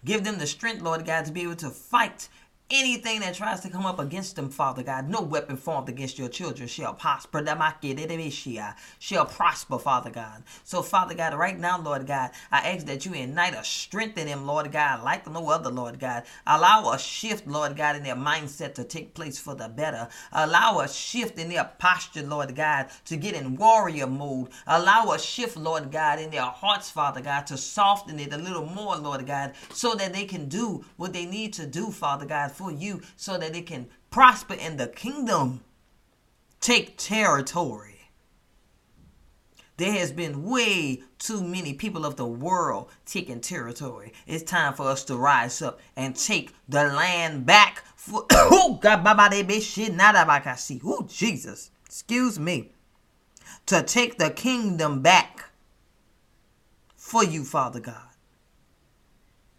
Give 0.05 0.25
them 0.25 0.39
the 0.39 0.47
strength, 0.47 0.83
Lord 0.83 1.05
God, 1.05 1.27
to 1.27 1.33
be 1.33 1.43
able 1.43 1.57
to 1.57 1.71
fight 1.71 2.29
Anything 2.71 3.21
that 3.21 3.35
tries 3.35 3.61
to 3.61 3.71
come 3.71 3.87
up 3.87 3.99
against 3.99 4.37
them, 4.37 4.51
Father 4.51 4.83
God, 4.83 5.09
no 5.09 5.23
weapon 5.23 5.57
formed 5.57 5.89
against 5.89 6.19
your 6.19 6.29
children 6.29 6.69
shall 6.69 6.93
prosper. 6.93 7.43
Shall 8.99 9.25
prosper, 9.25 9.79
Father 9.79 10.11
God. 10.11 10.43
So, 10.65 10.83
Father 10.83 11.15
God, 11.15 11.33
right 11.33 11.59
now, 11.59 11.81
Lord 11.81 12.07
God, 12.07 12.31
I 12.53 12.59
ask 12.69 12.85
that 12.85 13.07
you 13.07 13.15
ignite 13.15 13.55
a 13.55 13.65
strength 13.65 14.19
in 14.19 14.27
them, 14.27 14.47
Lord 14.47 14.71
God, 14.71 15.03
like 15.03 15.27
no 15.31 15.49
other, 15.49 15.71
Lord 15.71 15.99
God. 15.99 16.25
Allow 16.47 16.91
a 16.93 16.99
shift, 16.99 17.47
Lord 17.47 17.75
God, 17.75 17.97
in 17.97 18.03
their 18.03 18.15
mindset 18.15 18.75
to 18.75 18.85
take 18.85 19.15
place 19.15 19.39
for 19.39 19.55
the 19.55 19.71
better. 19.71 20.07
Allow 20.31 20.81
a 20.81 20.89
shift 20.89 21.39
in 21.39 21.49
their 21.49 21.71
posture, 21.79 22.23
Lord 22.23 22.55
God, 22.55 22.89
to 23.07 23.17
get 23.17 23.35
in 23.35 23.57
warrior 23.57 24.07
mode. 24.07 24.49
Allow 24.67 25.13
a 25.13 25.19
shift, 25.19 25.57
Lord 25.57 25.91
God, 25.91 26.19
in 26.19 26.31
their 26.31 26.43
hearts, 26.43 26.91
Father 26.91 27.23
God, 27.23 27.47
to 27.47 27.57
soften 27.57 28.21
it 28.21 28.35
a 28.35 28.37
little 28.37 28.67
more, 28.67 28.99
Lord 28.99 29.27
God, 29.27 29.55
so 29.73 29.95
that 29.95 30.13
they 30.13 30.27
can 30.27 30.51
do 30.51 30.85
what 30.99 31.15
they 31.15 31.25
need 31.25 31.55
to 31.55 31.67
do, 31.67 31.91
Father 31.91 32.27
God 32.27 32.53
for 32.59 32.73
you 32.73 33.01
so 33.17 33.39
that 33.39 33.55
it 33.55 33.67
can 33.67 33.89
prosper 34.11 34.55
in 34.55 34.77
the 34.77 34.89
kingdom. 34.89 35.63
Take 36.61 36.99
territory. 36.99 38.11
There 39.77 39.93
has 39.93 40.11
been 40.11 40.43
way 40.43 41.05
too 41.19 41.41
many 41.41 41.73
people 41.73 42.05
of 42.05 42.17
the 42.17 42.27
world 42.27 42.91
taking 43.07 43.41
territory. 43.41 44.13
It's 44.27 44.43
time 44.43 44.75
for 44.75 44.89
us 44.89 45.05
to 45.05 45.17
rise 45.17 45.63
up 45.63 45.79
and 45.95 46.17
take 46.17 46.53
the 46.69 46.83
land 46.83 47.47
back. 47.47 47.85
For 47.95 48.27
oh 48.33 48.81
Oh 50.85 51.07
Jesus, 51.09 51.71
excuse 51.87 52.41
me. 52.41 52.73
To 53.67 53.85
take 53.85 54.19
the 54.19 54.31
kingdom 54.31 55.01
back 55.01 55.51
for 56.97 57.23
you, 57.23 57.45
Father 57.45 57.79
God. 57.79 58.03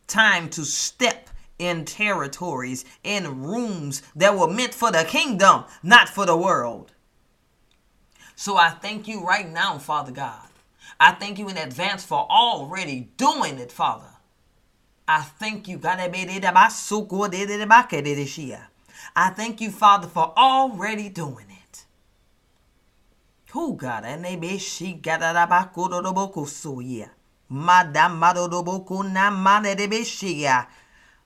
Time 0.08 0.50
to 0.50 0.66
step 0.66 1.29
in 1.60 1.86
territories, 1.86 2.86
in 3.04 3.44
rooms 3.44 4.02
that 4.16 4.36
were 4.38 4.48
meant 4.48 4.74
for 4.74 4.92
the 4.92 5.04
kingdom, 5.04 5.66
not 5.84 6.10
for 6.10 6.26
the 6.26 6.36
world. 6.36 6.94
So 8.36 8.58
I 8.58 8.70
thank 8.70 9.08
you 9.08 9.24
right 9.26 9.48
now, 9.48 9.78
Father 9.78 10.12
God. 10.14 10.48
I 11.00 11.12
thank 11.12 11.38
you 11.38 11.50
in 11.50 11.58
advance 11.58 12.04
for 12.04 12.26
already 12.30 13.10
doing 13.18 13.60
it, 13.60 13.72
Father. 13.72 14.06
I 15.08 15.22
thank 15.22 15.68
you. 15.68 15.80
I 15.84 15.98
thank 19.30 19.62
you, 19.62 19.72
Father, 19.72 20.08
for 20.08 20.34
already 20.38 21.10
doing 21.10 21.46
it. 21.50 21.86
Who 23.52 23.76
God? 23.76 24.06
And 24.06 24.62
she 24.62 24.94
got 24.94 25.22
a 25.22 25.34
Madame 27.52 28.20
Madodoboko 28.20 29.04
na 29.12 29.32
mane 29.32 29.76
de 29.76 29.88
beshia. 29.88 30.68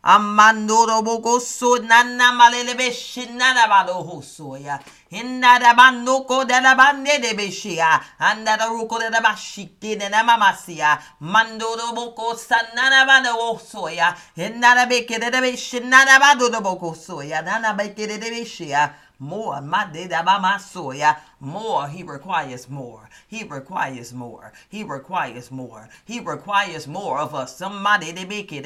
Amandoro 0.03 1.01
bogosu 1.05 1.87
nanna 1.87 2.31
malele 2.31 2.77
beşi 2.77 3.37
nana 3.39 3.69
balo 3.69 3.93
husu 3.93 4.57
ya. 4.57 4.79
Hinna 5.11 5.61
da 5.61 5.77
bando 5.77 6.27
ko 6.27 6.49
da 6.49 6.63
da 6.63 6.77
bande 6.77 7.23
de 7.23 7.37
beşi 7.37 7.69
ya. 7.69 8.01
Anda 8.19 8.59
da 8.59 8.67
ruko 8.67 9.01
da 9.01 9.13
da 9.13 9.23
başı 9.23 9.79
ki 9.79 9.99
de 9.99 10.11
da 10.11 10.23
maması 10.23 10.71
ya. 10.71 10.99
Mandoro 11.19 11.95
bogosu 11.95 12.55
nana 12.75 13.07
balo 13.07 13.55
husu 13.55 13.89
ya. 13.89 14.15
Hinna 14.37 14.75
da 14.75 14.89
beke 14.89 15.21
de 15.21 15.33
de 15.33 15.41
beşi 15.41 15.89
nana 15.91 16.19
bado 16.21 16.53
da 16.53 16.63
bogosu 16.65 17.23
ya. 17.23 17.45
Nana 17.45 17.77
beke 17.77 18.09
de 18.09 18.21
de 18.21 18.31
beşi 18.31 18.63
ya. 18.63 18.93
More. 19.24 19.55
Yeah. 20.95 21.19
More. 21.39 21.88
He 21.88 22.03
requires 22.03 22.69
more. 22.69 23.09
He 23.28 23.43
requires 23.43 24.13
more. 24.13 24.53
He 24.69 24.84
requires 24.84 25.51
more. 25.51 25.89
He 26.05 26.19
requires 26.19 26.88
more 26.88 27.19
of 27.19 27.34
us. 27.34 27.55
Somebody 27.55 28.11
they 28.11 28.26
make 28.26 28.51
it 28.51 28.65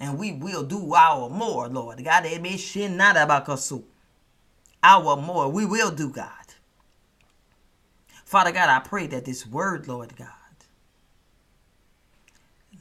and 0.00 0.18
we 0.18 0.32
will 0.32 0.62
do 0.62 0.94
our 0.94 1.28
more, 1.28 1.68
Lord. 1.68 2.04
God, 2.04 2.24
they 2.24 2.38
be. 2.38 2.60
Our 4.82 5.16
more. 5.16 5.48
We 5.48 5.64
will 5.66 5.90
do, 5.90 6.10
God. 6.10 6.28
Father 8.24 8.52
God, 8.52 8.68
I 8.68 8.80
pray 8.80 9.06
that 9.08 9.24
this 9.24 9.46
word, 9.46 9.86
Lord 9.86 10.16
God, 10.16 10.28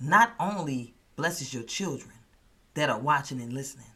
not 0.01 0.33
only 0.39 0.95
blesses 1.15 1.53
your 1.53 1.63
children 1.63 2.15
that 2.73 2.89
are 2.89 2.99
watching 2.99 3.39
and 3.39 3.53
listening, 3.53 3.92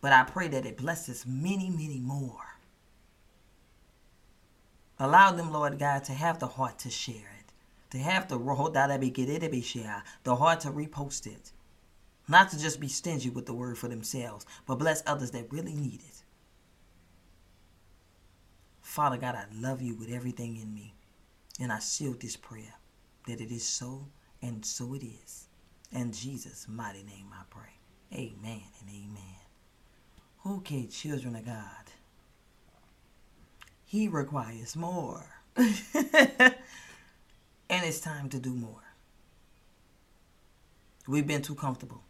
but 0.00 0.12
I 0.12 0.24
pray 0.24 0.48
that 0.48 0.66
it 0.66 0.76
blesses 0.76 1.26
many, 1.26 1.70
many 1.70 2.00
more. 2.00 2.46
Allow 4.98 5.32
them, 5.32 5.52
Lord 5.52 5.78
God, 5.78 6.04
to 6.04 6.12
have 6.12 6.38
the 6.38 6.46
heart 6.46 6.78
to 6.80 6.90
share 6.90 7.14
it, 7.38 7.52
to 7.90 7.98
have 7.98 8.28
the 8.28 8.38
the 10.24 10.36
heart 10.36 10.60
to 10.60 10.70
repost 10.70 11.26
it, 11.26 11.52
not 12.26 12.50
to 12.50 12.58
just 12.58 12.80
be 12.80 12.88
stingy 12.88 13.30
with 13.30 13.46
the 13.46 13.54
word 13.54 13.78
for 13.78 13.88
themselves, 13.88 14.44
but 14.66 14.78
bless 14.78 15.02
others 15.06 15.30
that 15.30 15.52
really 15.52 15.74
need 15.74 16.00
it. 16.00 16.22
Father 18.80 19.16
God, 19.16 19.34
I 19.36 19.44
love 19.54 19.80
you 19.82 19.94
with 19.94 20.10
everything 20.10 20.56
in 20.56 20.74
me, 20.74 20.94
and 21.60 21.72
I 21.72 21.78
seal 21.78 22.14
this 22.18 22.36
prayer 22.36 22.74
that 23.26 23.40
it 23.40 23.52
is 23.52 23.64
so 23.64 24.08
and 24.42 24.64
so 24.64 24.94
it 24.94 25.04
is. 25.04 25.48
In 25.92 26.12
Jesus' 26.12 26.66
mighty 26.68 27.02
name 27.02 27.28
I 27.32 27.42
pray. 27.50 27.78
Amen 28.12 28.62
and 28.80 28.90
amen. 28.90 29.47
Okay, 30.46 30.86
children 30.86 31.36
of 31.36 31.44
God. 31.44 31.64
He 33.84 34.06
requires 34.08 34.76
more. 34.76 35.24
and 35.56 36.54
it's 37.68 38.00
time 38.00 38.28
to 38.28 38.38
do 38.38 38.54
more. 38.54 38.82
We've 41.06 41.26
been 41.26 41.42
too 41.42 41.54
comfortable. 41.54 42.02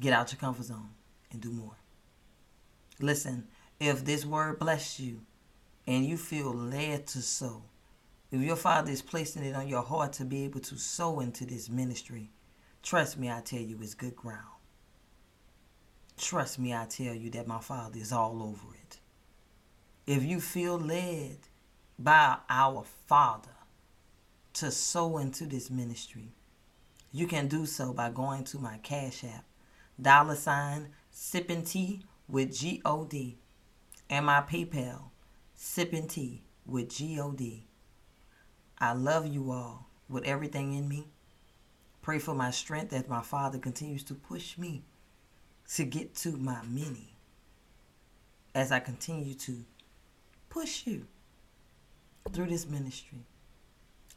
Get 0.00 0.12
out 0.12 0.32
your 0.32 0.38
comfort 0.38 0.64
zone 0.64 0.90
and 1.30 1.40
do 1.40 1.50
more. 1.50 1.76
Listen, 2.98 3.46
if 3.78 4.04
this 4.04 4.26
word 4.26 4.58
bless 4.58 4.98
you 4.98 5.20
and 5.86 6.04
you 6.04 6.16
feel 6.16 6.52
led 6.52 7.06
to 7.08 7.22
sow, 7.22 7.62
if 8.30 8.40
your 8.40 8.56
Father 8.56 8.90
is 8.90 9.02
placing 9.02 9.44
it 9.44 9.54
on 9.54 9.68
your 9.68 9.82
heart 9.82 10.14
to 10.14 10.24
be 10.24 10.44
able 10.44 10.60
to 10.60 10.76
sow 10.76 11.20
into 11.20 11.44
this 11.44 11.68
ministry, 11.68 12.30
trust 12.82 13.18
me, 13.18 13.30
I 13.30 13.40
tell 13.40 13.60
you, 13.60 13.78
it's 13.82 13.94
good 13.94 14.16
ground. 14.16 14.59
Trust 16.30 16.60
me, 16.60 16.72
I 16.72 16.84
tell 16.84 17.12
you 17.12 17.28
that 17.30 17.48
my 17.48 17.58
Father 17.58 17.98
is 17.98 18.12
all 18.12 18.40
over 18.40 18.72
it. 18.72 19.00
If 20.06 20.22
you 20.22 20.40
feel 20.40 20.78
led 20.78 21.38
by 21.98 22.36
our 22.48 22.84
Father 23.08 23.50
to 24.52 24.70
sow 24.70 25.18
into 25.18 25.44
this 25.44 25.70
ministry, 25.70 26.28
you 27.10 27.26
can 27.26 27.48
do 27.48 27.66
so 27.66 27.92
by 27.92 28.10
going 28.10 28.44
to 28.44 28.60
my 28.60 28.78
Cash 28.78 29.24
App, 29.24 29.44
dollar 30.00 30.36
sign, 30.36 30.90
sipping 31.10 31.64
tea 31.64 32.04
with 32.28 32.56
G 32.56 32.80
O 32.84 33.06
D, 33.06 33.36
and 34.08 34.26
my 34.26 34.40
PayPal, 34.40 35.10
sipping 35.56 36.06
tea 36.06 36.44
with 36.64 36.90
G 36.90 37.18
O 37.18 37.32
D. 37.32 37.66
I 38.78 38.92
love 38.92 39.26
you 39.26 39.50
all 39.50 39.88
with 40.08 40.22
everything 40.22 40.74
in 40.74 40.88
me. 40.88 41.08
Pray 42.02 42.20
for 42.20 42.36
my 42.36 42.52
strength 42.52 42.92
as 42.92 43.08
my 43.08 43.20
Father 43.20 43.58
continues 43.58 44.04
to 44.04 44.14
push 44.14 44.56
me 44.56 44.84
to 45.74 45.84
get 45.84 46.14
to 46.16 46.36
my 46.36 46.58
many 46.68 47.14
as 48.54 48.72
I 48.72 48.80
continue 48.80 49.34
to 49.34 49.64
push 50.48 50.86
you 50.86 51.06
through 52.32 52.46
this 52.46 52.66
ministry. 52.66 53.20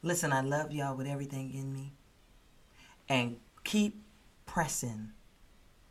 Listen, 0.02 0.32
I 0.32 0.40
love 0.40 0.72
y'all 0.72 0.96
with 0.96 1.06
everything 1.06 1.54
in 1.54 1.72
me. 1.72 1.92
And 3.08 3.36
keep 3.62 4.02
pressing 4.46 5.10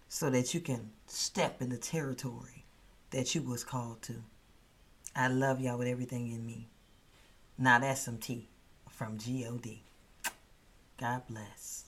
so 0.07 0.29
that 0.29 0.53
you 0.53 0.59
can 0.59 0.91
step 1.07 1.61
in 1.61 1.69
the 1.69 1.77
territory 1.77 2.65
that 3.11 3.33
you 3.33 3.41
was 3.41 3.63
called 3.63 4.01
to. 4.03 4.15
I 5.15 5.27
love 5.27 5.61
y'all 5.61 5.77
with 5.77 5.87
everything 5.87 6.31
in 6.31 6.45
me. 6.45 6.67
Now 7.57 7.79
that's 7.79 8.01
some 8.01 8.17
tea 8.17 8.47
from 8.89 9.17
G-O-D. 9.17 9.83
God 10.99 11.21
bless. 11.29 11.82